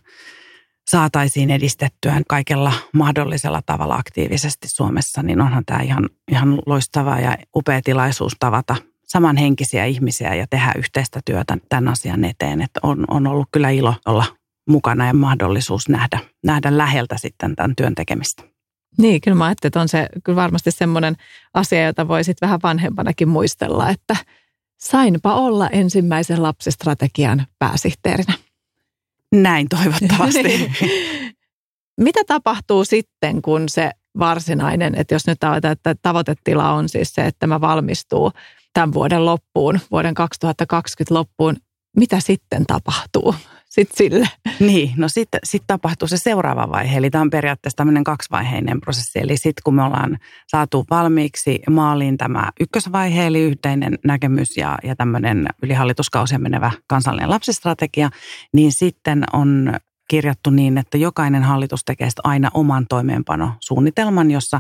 saataisiin 0.92 1.52
edistettyä 1.52 2.22
kaikella 2.28 2.74
mahdollisella 2.94 3.62
tavalla 3.66 3.96
aktiivisesti 3.96 4.68
Suomessa, 4.68 5.24
niin 5.24 5.42
onhan 5.42 5.66
tämä 5.66 5.80
ihan, 5.80 6.10
ihan 6.32 6.62
loistava 6.66 7.20
ja 7.20 7.38
upea 7.56 7.82
tilaisuus 7.82 8.34
tavata 8.40 8.76
samanhenkisiä 9.04 9.86
ihmisiä 9.86 10.36
ja 10.36 10.48
tehdä 10.50 10.74
yhteistä 10.78 11.20
työtä 11.26 11.58
tämän 11.70 11.88
asian 11.88 12.24
eteen. 12.24 12.62
Että 12.62 12.80
on, 12.84 13.06
on 13.08 13.28
ollut 13.28 13.48
kyllä 13.52 13.70
ilo 13.70 13.96
olla 14.06 14.26
mukana 14.70 15.08
ja 15.08 15.14
mahdollisuus 15.14 15.90
nähdä, 15.90 16.20
nähdä 16.46 16.78
läheltä 16.78 17.18
sitten 17.18 17.56
tämän 17.56 17.76
työn 17.76 17.96
tekemistä. 17.96 18.44
Niin, 18.98 19.22
kyllä 19.22 19.38
mä 19.38 19.46
ajattelin, 19.46 19.70
että 19.70 19.82
on 19.82 19.88
se 19.88 20.08
kyllä 20.24 20.36
varmasti 20.36 20.72
semmoinen 20.72 21.16
asia, 21.54 21.86
jota 21.86 22.08
voi 22.08 22.24
sitten 22.24 22.48
vähän 22.48 22.60
vanhempanakin 22.64 23.30
muistella, 23.30 23.90
että 23.90 24.16
sainpa 24.80 25.36
olla 25.36 25.70
ensimmäisen 25.70 26.44
lapsistrategian 26.44 27.48
pääsihteerinä. 27.60 28.34
Näin 29.36 29.68
toivottavasti. 29.70 30.72
Mitä 32.02 32.20
tapahtuu 32.28 32.86
sitten, 32.86 33.42
kun 33.42 33.70
se 33.70 33.92
varsinainen, 34.20 34.96
että 34.96 35.16
jos 35.16 35.28
nyt 35.28 35.40
tavoite, 35.40 35.72
että 35.72 35.96
tavoitetila 36.02 36.74
on 36.74 36.90
siis 36.90 37.14
se, 37.14 37.26
että 37.26 37.48
mä 37.48 37.62
valmistuu 37.62 38.32
tämän 38.74 38.94
vuoden 38.94 39.26
loppuun, 39.26 39.80
vuoden 39.92 40.14
2020 40.14 41.14
loppuun, 41.14 41.56
mitä 41.98 42.20
sitten 42.20 42.66
tapahtuu? 42.66 43.36
Sitten 43.72 43.98
sille. 43.98 44.30
Niin, 44.60 44.94
no 44.98 45.10
sitten 45.10 45.40
sit 45.44 45.64
tapahtuu 45.68 46.08
se 46.08 46.18
seuraava 46.18 46.70
vaihe. 46.70 46.98
Eli 46.98 47.10
tämä 47.10 47.22
on 47.22 47.30
periaatteessa 47.30 47.78
tämmöinen 47.78 48.04
kaksivaiheinen 48.04 48.82
prosessi. 48.82 49.20
Eli 49.20 49.38
sitten 49.38 49.62
kun 49.64 49.76
me 49.76 49.84
ollaan 49.84 50.18
saatu 50.48 50.86
valmiiksi 50.90 51.60
maaliin 51.70 52.18
tämä 52.18 52.50
ykkösvaihe, 52.60 53.28
eli 53.28 53.40
yhteinen 53.40 54.00
näkemys 54.06 54.58
ja, 54.58 54.78
ja 54.84 54.96
tämmöinen 54.96 55.48
yli 55.64 55.74
hallituskausien 55.74 56.42
menevä 56.42 56.72
kansallinen 56.88 57.30
lapsistrategia, 57.30 58.10
niin 58.54 58.72
sitten 58.72 59.24
on 59.34 59.74
kirjattu 60.10 60.50
niin, 60.50 60.78
että 60.78 60.98
jokainen 60.98 61.44
hallitus 61.44 61.86
tekee 61.86 62.10
aina 62.24 62.50
oman 62.54 62.86
toimeenpanosuunnitelman, 62.90 64.32
jossa 64.32 64.60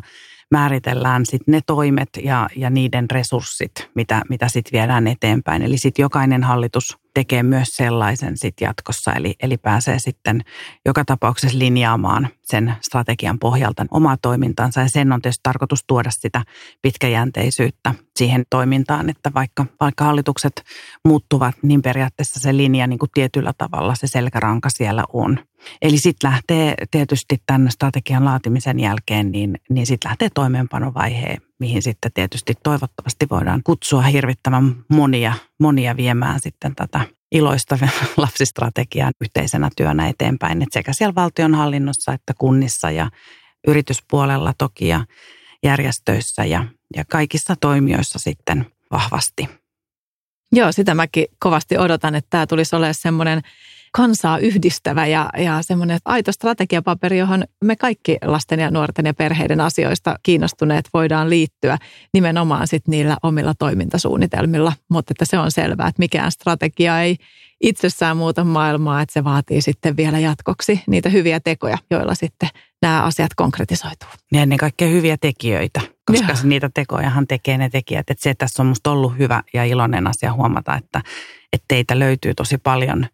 määritellään 0.51 1.25
sit 1.25 1.41
ne 1.47 1.61
toimet 1.67 2.09
ja, 2.23 2.49
ja 2.55 2.69
niiden 2.69 3.11
resurssit, 3.11 3.71
mitä, 3.95 4.21
mitä 4.29 4.47
sitten 4.47 4.79
viedään 4.79 5.07
eteenpäin. 5.07 5.61
Eli 5.61 5.77
sitten 5.77 6.03
jokainen 6.03 6.43
hallitus 6.43 6.97
tekee 7.13 7.43
myös 7.43 7.67
sellaisen 7.67 8.37
sit 8.37 8.61
jatkossa, 8.61 9.13
eli, 9.13 9.35
eli 9.43 9.57
pääsee 9.57 9.99
sitten 9.99 10.41
joka 10.85 11.05
tapauksessa 11.05 11.59
linjaamaan 11.59 12.27
sen 12.43 12.75
strategian 12.81 13.39
pohjalta 13.39 13.85
omaa 13.91 14.17
toimintaansa. 14.21 14.81
Ja 14.81 14.89
sen 14.89 15.11
on 15.11 15.21
tietysti 15.21 15.43
tarkoitus 15.43 15.83
tuoda 15.87 16.11
sitä 16.11 16.43
pitkäjänteisyyttä 16.81 17.93
siihen 18.15 18.43
toimintaan, 18.49 19.09
että 19.09 19.31
vaikka, 19.33 19.65
vaikka 19.79 20.05
hallitukset 20.05 20.63
muuttuvat, 21.05 21.55
niin 21.61 21.81
periaatteessa 21.81 22.39
se 22.39 22.57
linja 22.57 22.87
niin 22.87 22.99
kuin 22.99 23.09
tietyllä 23.13 23.53
tavalla 23.57 23.95
se 23.95 24.07
selkäranka 24.07 24.69
siellä 24.69 25.03
on. 25.13 25.39
Eli 25.81 25.97
sitten 25.97 26.31
lähtee 26.31 26.75
tietysti 26.91 27.37
tämän 27.45 27.71
strategian 27.71 28.25
laatimisen 28.25 28.79
jälkeen, 28.79 29.31
niin, 29.31 29.57
niin 29.69 29.85
sitten 29.85 30.09
lähtee 30.09 30.29
toimeenpanovaihe, 30.33 31.37
mihin 31.61 31.81
sitten 31.81 32.11
tietysti 32.13 32.53
toivottavasti 32.63 33.25
voidaan 33.29 33.61
kutsua 33.63 34.01
hirvittävän 34.01 34.75
monia, 34.89 35.33
monia 35.59 35.97
viemään 35.97 36.39
sitten 36.39 36.75
tätä 36.75 37.01
iloista 37.31 37.77
lapsistrategiaa 38.17 39.11
yhteisenä 39.21 39.69
työnä 39.77 40.07
eteenpäin, 40.07 40.61
että 40.61 40.73
sekä 40.73 40.93
siellä 40.93 41.15
valtionhallinnossa 41.15 42.13
että 42.13 42.33
kunnissa 42.37 42.91
ja 42.91 43.09
yrityspuolella 43.67 44.53
toki 44.57 44.87
ja 44.87 45.05
järjestöissä 45.63 46.45
ja, 46.45 46.65
ja 46.95 47.05
kaikissa 47.05 47.55
toimijoissa 47.55 48.19
sitten 48.19 48.65
vahvasti. 48.91 49.49
Joo, 50.51 50.71
sitä 50.71 50.95
mäkin 50.95 51.25
kovasti 51.39 51.77
odotan, 51.77 52.15
että 52.15 52.29
tämä 52.29 52.47
tulisi 52.47 52.75
olemaan 52.75 52.93
semmoinen 52.93 53.41
kansaa 53.91 54.37
yhdistävä 54.37 55.07
ja, 55.07 55.29
ja 55.37 55.61
semmoinen 55.61 55.99
aito 56.05 56.31
strategiapaperi, 56.31 57.17
johon 57.17 57.43
me 57.63 57.75
kaikki 57.75 58.17
lasten 58.25 58.59
ja 58.59 58.71
nuorten 58.71 59.05
ja 59.05 59.13
perheiden 59.13 59.61
asioista 59.61 60.15
kiinnostuneet 60.23 60.89
voidaan 60.93 61.29
liittyä 61.29 61.77
nimenomaan 62.13 62.67
sit 62.67 62.87
niillä 62.87 63.17
omilla 63.23 63.53
toimintasuunnitelmilla. 63.59 64.73
Mutta 64.89 65.13
että 65.13 65.25
se 65.25 65.37
on 65.37 65.51
selvää, 65.51 65.87
että 65.87 65.99
mikään 65.99 66.31
strategia 66.31 67.01
ei 67.01 67.17
itsessään 67.61 68.17
muuta 68.17 68.43
maailmaa, 68.43 69.01
että 69.01 69.13
se 69.13 69.23
vaatii 69.23 69.61
sitten 69.61 69.97
vielä 69.97 70.19
jatkoksi 70.19 70.81
niitä 70.87 71.09
hyviä 71.09 71.39
tekoja, 71.39 71.77
joilla 71.91 72.15
sitten 72.15 72.49
nämä 72.81 73.03
asiat 73.03 73.31
konkretisoituu. 73.35 74.09
Ja 74.31 74.41
ennen 74.41 74.57
kaikkea 74.57 74.87
hyviä 74.87 75.17
tekijöitä, 75.17 75.81
koska 76.05 76.31
Joo. 76.31 76.37
niitä 76.43 76.69
tekojahan 76.73 77.27
tekee 77.27 77.57
ne 77.57 77.69
tekijät. 77.69 78.09
Että 78.09 78.23
se, 78.23 78.29
että 78.29 78.45
tässä 78.45 78.63
on 78.63 78.67
musta 78.67 78.91
ollut 78.91 79.17
hyvä 79.17 79.43
ja 79.53 79.65
iloinen 79.65 80.07
asia 80.07 80.33
huomata, 80.33 80.75
että, 80.75 81.01
että 81.53 81.65
teitä 81.67 81.99
löytyy 81.99 82.33
tosi 82.33 82.57
paljon– 82.57 83.07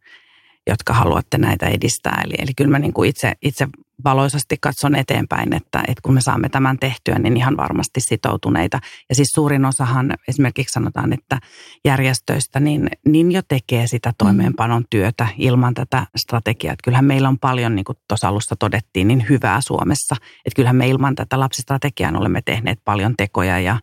jotka 0.68 0.94
haluatte 0.94 1.38
näitä 1.38 1.66
edistää. 1.66 2.22
Eli, 2.26 2.34
eli 2.38 2.52
kyllä 2.58 2.72
mä 2.72 2.80
niin 2.80 2.94
kuin 2.94 3.10
itse, 3.10 3.34
itse 3.42 3.68
valoisasti 4.04 4.56
katson 4.62 4.96
eteenpäin, 4.96 5.54
että, 5.54 5.80
että 5.80 6.02
kun 6.04 6.14
me 6.14 6.22
saamme 6.22 6.50
tämän 6.50 6.80
tehtyä, 6.80 7.20
niin 7.20 7.38
ihan 7.38 7.58
varmasti 7.58 8.02
sitoutuneita. 8.02 8.80
Ja 9.10 9.16
siis 9.16 9.28
suurin 9.36 9.66
osahan 9.66 10.14
esimerkiksi 10.28 10.74
sanotaan, 10.74 11.14
että 11.14 11.40
järjestöistä 11.86 12.60
niin, 12.60 12.90
niin 13.06 13.32
jo 13.32 13.42
tekee 13.48 13.88
sitä 13.88 14.14
toimeenpanon 14.18 14.86
työtä 14.90 15.28
ilman 15.38 15.74
tätä 15.74 16.08
strategiaa. 16.16 16.74
Että 16.74 16.84
kyllähän 16.84 17.06
meillä 17.06 17.30
on 17.30 17.40
paljon, 17.40 17.76
niin 17.76 17.86
kuin 17.86 17.98
tuossa 18.08 18.28
alussa 18.28 18.56
todettiin, 18.56 19.08
niin 19.08 19.26
hyvää 19.30 19.62
Suomessa. 19.62 20.16
Että 20.46 20.56
kyllähän 20.56 20.76
me 20.76 20.88
ilman 20.88 21.16
tätä 21.16 21.40
lapsistrategiaa 21.40 22.18
olemme 22.18 22.42
tehneet 22.42 22.80
paljon 22.86 23.14
tekoja 23.18 23.60
ja 23.60 23.80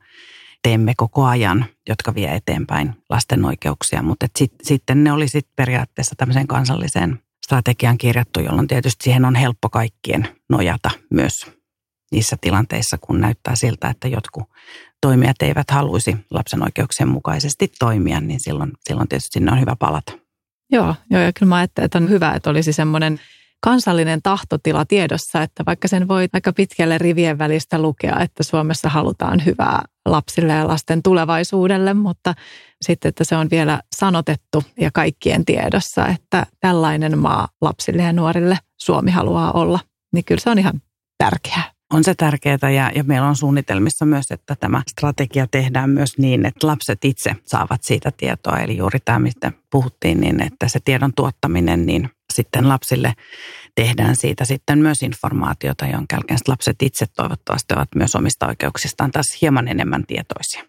teemme 0.65 0.93
koko 0.97 1.25
ajan, 1.25 1.65
jotka 1.89 2.15
vie 2.15 2.35
eteenpäin 2.35 2.95
lasten 3.11 3.45
oikeuksia. 3.45 4.03
Mutta 4.03 4.27
sit, 4.39 4.53
sitten 4.63 5.05
ne 5.05 5.13
oli 5.13 5.29
sit 5.29 5.47
periaatteessa 5.57 6.15
tämmöisen 6.19 6.47
kansallisen 6.47 7.21
strategian 7.47 7.99
kirjattu, 7.99 8.41
jolloin 8.41 8.69
tietysti 8.69 9.05
siihen 9.05 9.25
on 9.25 9.35
helppo 9.35 9.69
kaikkien 9.69 10.29
nojata 10.51 10.91
myös 11.11 11.47
niissä 12.13 12.37
tilanteissa, 12.41 12.99
kun 13.01 13.21
näyttää 13.21 13.57
siltä, 13.57 13.89
että 13.89 14.09
jotkut 14.09 14.45
toimijat 15.01 15.43
eivät 15.43 15.71
haluaisi 15.71 16.17
lapsen 16.31 16.63
oikeuksien 16.63 17.09
mukaisesti 17.09 17.73
toimia, 17.79 18.21
niin 18.21 18.41
silloin, 18.41 18.73
silloin 18.89 19.09
tietysti 19.09 19.33
sinne 19.33 19.53
on 19.53 19.61
hyvä 19.61 19.77
palata. 19.79 20.13
Joo, 20.73 20.95
joo 21.11 21.23
ja 21.23 21.33
kyllä 21.33 21.49
mä 21.49 21.57
ajattelen, 21.57 21.85
että 21.85 21.99
on 21.99 22.11
hyvä, 22.11 22.33
että 22.33 22.51
olisi 22.51 22.73
semmoinen 22.73 23.21
kansallinen 23.65 24.23
tahtotila 24.23 24.85
tiedossa, 24.85 25.43
että 25.43 25.65
vaikka 25.67 25.89
sen 25.89 26.09
voi 26.09 26.29
aika 26.33 26.53
pitkälle 26.53 26.99
rivien 26.99 27.39
välistä 27.39 27.79
lukea, 27.79 28.21
että 28.21 28.43
Suomessa 28.43 28.89
halutaan 28.89 29.45
hyvää 29.45 29.83
lapsille 30.07 30.53
ja 30.53 30.69
lasten 30.69 31.03
tulevaisuudelle, 31.03 31.95
mutta 31.95 32.35
sitten, 32.83 33.09
että 33.09 33.25
se 33.25 33.37
on 33.37 33.51
vielä 33.51 33.81
sanotettu 33.97 34.63
ja 34.81 34.91
kaikkien 34.91 35.45
tiedossa, 35.45 36.07
että 36.07 36.47
tällainen 36.61 37.19
maa 37.19 37.49
lapsille 37.61 38.03
ja 38.03 38.13
nuorille 38.13 38.59
Suomi 38.81 39.11
haluaa 39.11 39.53
olla, 39.53 39.81
niin 40.13 40.25
kyllä 40.25 40.41
se 40.41 40.51
on 40.51 40.59
ihan 40.59 40.83
tärkeää. 41.19 41.73
On 41.93 42.05
se 42.05 42.15
tärkeää 42.15 42.71
ja, 42.77 42.91
ja 42.95 43.05
meillä 43.05 43.29
on 43.29 43.37
suunnitelmissa 43.37 44.05
myös, 44.05 44.31
että 44.31 44.57
tämä 44.61 44.83
strategia 44.91 45.47
tehdään 45.51 45.91
myös 45.91 46.19
niin, 46.19 46.47
että 46.47 46.67
lapset 46.67 47.05
itse 47.05 47.37
saavat 47.47 47.83
siitä 47.83 48.11
tietoa. 48.17 48.59
Eli 48.59 48.77
juuri 48.77 48.99
tämä, 49.05 49.19
mistä 49.19 49.53
puhuttiin, 49.71 50.21
niin 50.21 50.43
että 50.43 50.69
se 50.69 50.81
tiedon 50.85 51.13
tuottaminen, 51.15 51.87
niin 51.87 52.11
sitten 52.35 52.69
lapsille 52.69 53.15
tehdään 53.75 54.17
siitä 54.17 54.45
sitten 54.45 54.79
myös 54.79 55.03
informaatiota, 55.03 55.87
jonka 55.87 56.17
jälkeen 56.17 56.39
lapset 56.49 56.83
itse 56.83 57.07
toivottavasti 57.07 57.75
ovat 57.75 57.89
myös 57.95 58.15
omista 58.15 58.47
oikeuksistaan 58.47 59.11
taas 59.11 59.39
hieman 59.41 59.69
enemmän 59.69 60.07
tietoisia. 60.07 60.65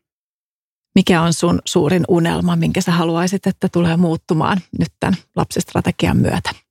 Mikä 0.95 1.21
on 1.21 1.34
sun 1.34 1.60
suurin 1.65 2.04
unelma, 2.08 2.56
minkä 2.56 2.82
sä 2.82 2.91
haluaisit, 2.91 3.47
että 3.47 3.69
tulee 3.69 3.97
muuttumaan 3.97 4.62
nyt 4.80 4.93
tämän 4.99 5.15
lapsistrategian 5.36 6.17
myötä? 6.17 6.64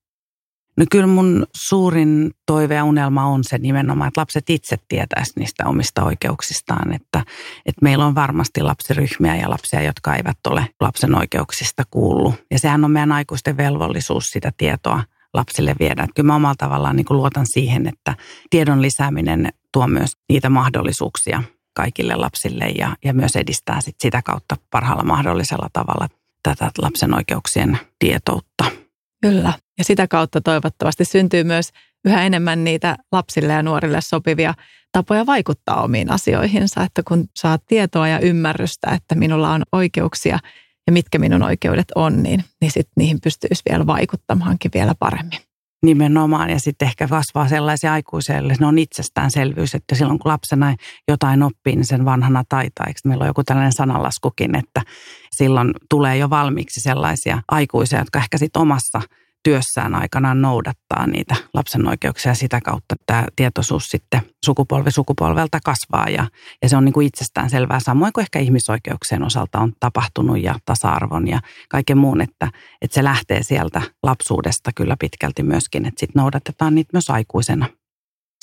No 0.76 0.86
kyllä 0.90 1.06
mun 1.06 1.46
suurin 1.56 2.30
toive 2.46 2.74
ja 2.74 2.84
unelma 2.84 3.24
on 3.24 3.44
se 3.44 3.58
nimenomaan, 3.58 4.08
että 4.08 4.20
lapset 4.20 4.50
itse 4.50 4.76
tietäisivät 4.88 5.36
niistä 5.36 5.64
omista 5.66 6.04
oikeuksistaan. 6.04 6.94
Että, 6.94 7.18
että 7.66 7.82
meillä 7.82 8.06
on 8.06 8.14
varmasti 8.14 8.62
lapsiryhmiä 8.62 9.36
ja 9.36 9.50
lapsia, 9.50 9.82
jotka 9.82 10.14
eivät 10.14 10.38
ole 10.48 10.68
lapsen 10.80 11.14
oikeuksista 11.14 11.82
kuullut. 11.90 12.34
Ja 12.50 12.58
sehän 12.58 12.84
on 12.84 12.90
meidän 12.90 13.12
aikuisten 13.12 13.56
velvollisuus 13.56 14.26
sitä 14.26 14.52
tietoa 14.56 15.02
lapsille 15.34 15.74
viedä. 15.80 16.02
Että 16.02 16.14
kyllä 16.14 16.26
mä 16.26 16.34
omalla 16.34 16.54
tavallaan 16.58 16.96
niin 16.96 17.06
luotan 17.10 17.46
siihen, 17.46 17.88
että 17.88 18.16
tiedon 18.50 18.82
lisääminen 18.82 19.48
tuo 19.72 19.86
myös 19.86 20.12
niitä 20.28 20.50
mahdollisuuksia 20.50 21.42
kaikille 21.74 22.14
lapsille 22.14 22.64
ja, 22.64 22.96
ja 23.04 23.14
myös 23.14 23.36
edistää 23.36 23.80
sit 23.80 23.96
sitä 24.00 24.22
kautta 24.22 24.56
parhaalla 24.70 25.04
mahdollisella 25.04 25.68
tavalla 25.72 26.08
tätä 26.42 26.70
lapsen 26.82 27.14
oikeuksien 27.14 27.78
tietoutta. 27.98 28.83
Kyllä. 29.24 29.52
Ja 29.78 29.84
sitä 29.84 30.08
kautta 30.08 30.40
toivottavasti 30.40 31.04
syntyy 31.04 31.44
myös 31.44 31.70
yhä 32.04 32.22
enemmän 32.22 32.64
niitä 32.64 32.96
lapsille 33.12 33.52
ja 33.52 33.62
nuorille 33.62 34.00
sopivia 34.00 34.54
tapoja 34.92 35.26
vaikuttaa 35.26 35.82
omiin 35.82 36.10
asioihinsa. 36.10 36.82
Että 36.82 37.02
kun 37.08 37.24
saat 37.36 37.62
tietoa 37.66 38.08
ja 38.08 38.18
ymmärrystä, 38.18 38.90
että 38.90 39.14
minulla 39.14 39.50
on 39.50 39.62
oikeuksia 39.72 40.38
ja 40.86 40.92
mitkä 40.92 41.18
minun 41.18 41.42
oikeudet 41.42 41.92
on, 41.94 42.22
niin, 42.22 42.44
niin 42.60 42.70
sitten 42.70 42.92
niihin 42.96 43.20
pystyisi 43.20 43.62
vielä 43.70 43.86
vaikuttamaankin 43.86 44.70
vielä 44.74 44.94
paremmin. 44.98 45.38
Nimenomaan 45.84 46.50
ja 46.50 46.60
sitten 46.60 46.88
ehkä 46.88 47.08
kasvaa 47.08 47.48
sellaisia 47.48 47.92
aikuiselle, 47.92 48.54
ne 48.60 48.66
on 48.66 48.78
itsestäänselvyys, 48.78 49.74
että 49.74 49.94
silloin 49.94 50.18
kun 50.18 50.30
lapsena 50.30 50.74
jotain 51.08 51.42
oppii, 51.42 51.76
niin 51.76 51.84
sen 51.84 52.04
vanhana 52.04 52.44
taitaa. 52.48 52.86
Eikö 52.86 53.00
meillä 53.04 53.22
on 53.22 53.28
joku 53.28 53.44
tällainen 53.44 53.72
sanalaskukin, 53.72 54.56
että 54.56 54.82
silloin 55.30 55.74
tulee 55.90 56.16
jo 56.16 56.30
valmiiksi 56.30 56.80
sellaisia 56.80 57.42
aikuisia, 57.48 57.98
jotka 57.98 58.18
ehkä 58.18 58.38
sitten 58.38 58.62
omassa 58.62 59.00
työssään 59.44 59.94
aikanaan 59.94 60.42
noudattaa 60.42 61.06
niitä 61.06 61.36
lapsen 61.54 61.88
oikeuksia 61.88 62.34
sitä 62.34 62.60
kautta 62.60 62.94
tämä 63.06 63.24
tietoisuus 63.36 63.88
sitten 63.88 64.20
sukupolvi 64.44 64.90
sukupolvelta 64.90 65.58
kasvaa 65.64 66.08
ja, 66.08 66.26
ja 66.62 66.68
se 66.68 66.76
on 66.76 66.84
niin 66.84 66.92
kuin 66.92 67.06
itsestään 67.06 67.50
selvää 67.50 67.80
samoin 67.80 68.12
kuin 68.12 68.22
ehkä 68.22 68.38
ihmisoikeuksien 68.38 69.22
osalta 69.22 69.58
on 69.58 69.72
tapahtunut 69.80 70.42
ja 70.42 70.54
tasa-arvon 70.64 71.28
ja 71.28 71.40
kaiken 71.68 71.98
muun, 71.98 72.20
että, 72.20 72.50
että 72.82 72.94
se 72.94 73.04
lähtee 73.04 73.42
sieltä 73.42 73.82
lapsuudesta 74.02 74.70
kyllä 74.74 74.96
pitkälti 75.00 75.42
myöskin, 75.42 75.86
että 75.86 76.00
sitten 76.00 76.20
noudatetaan 76.20 76.74
niitä 76.74 76.90
myös 76.92 77.10
aikuisena. 77.10 77.66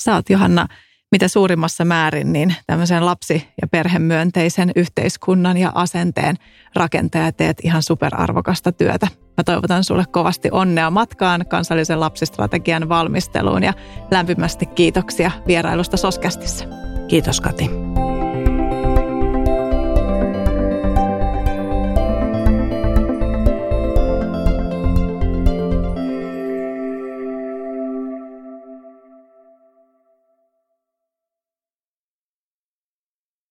Sä 0.02 0.14
oot 0.14 0.30
Johanna 0.30 0.68
mitä 1.12 1.28
suurimmassa 1.28 1.84
määrin 1.84 2.32
niin 2.32 2.54
tämmöisen 2.66 3.06
lapsi- 3.06 3.48
ja 3.62 3.68
perhemyönteisen 3.68 4.72
yhteiskunnan 4.76 5.56
ja 5.56 5.72
asenteen 5.74 6.36
rakentaja 6.74 7.32
teet 7.32 7.58
ihan 7.62 7.82
superarvokasta 7.82 8.72
työtä. 8.72 9.08
Mä 9.36 9.44
toivotan 9.44 9.84
sulle 9.84 10.04
kovasti 10.10 10.48
onnea 10.52 10.90
matkaan 10.90 11.44
kansallisen 11.48 12.00
lapsistrategian 12.00 12.88
valmisteluun 12.88 13.62
ja 13.62 13.72
lämpimästi 14.10 14.66
kiitoksia 14.66 15.30
vierailusta 15.46 15.96
Soskästissä. 15.96 16.64
Kiitos 17.08 17.40
Kati. 17.40 17.70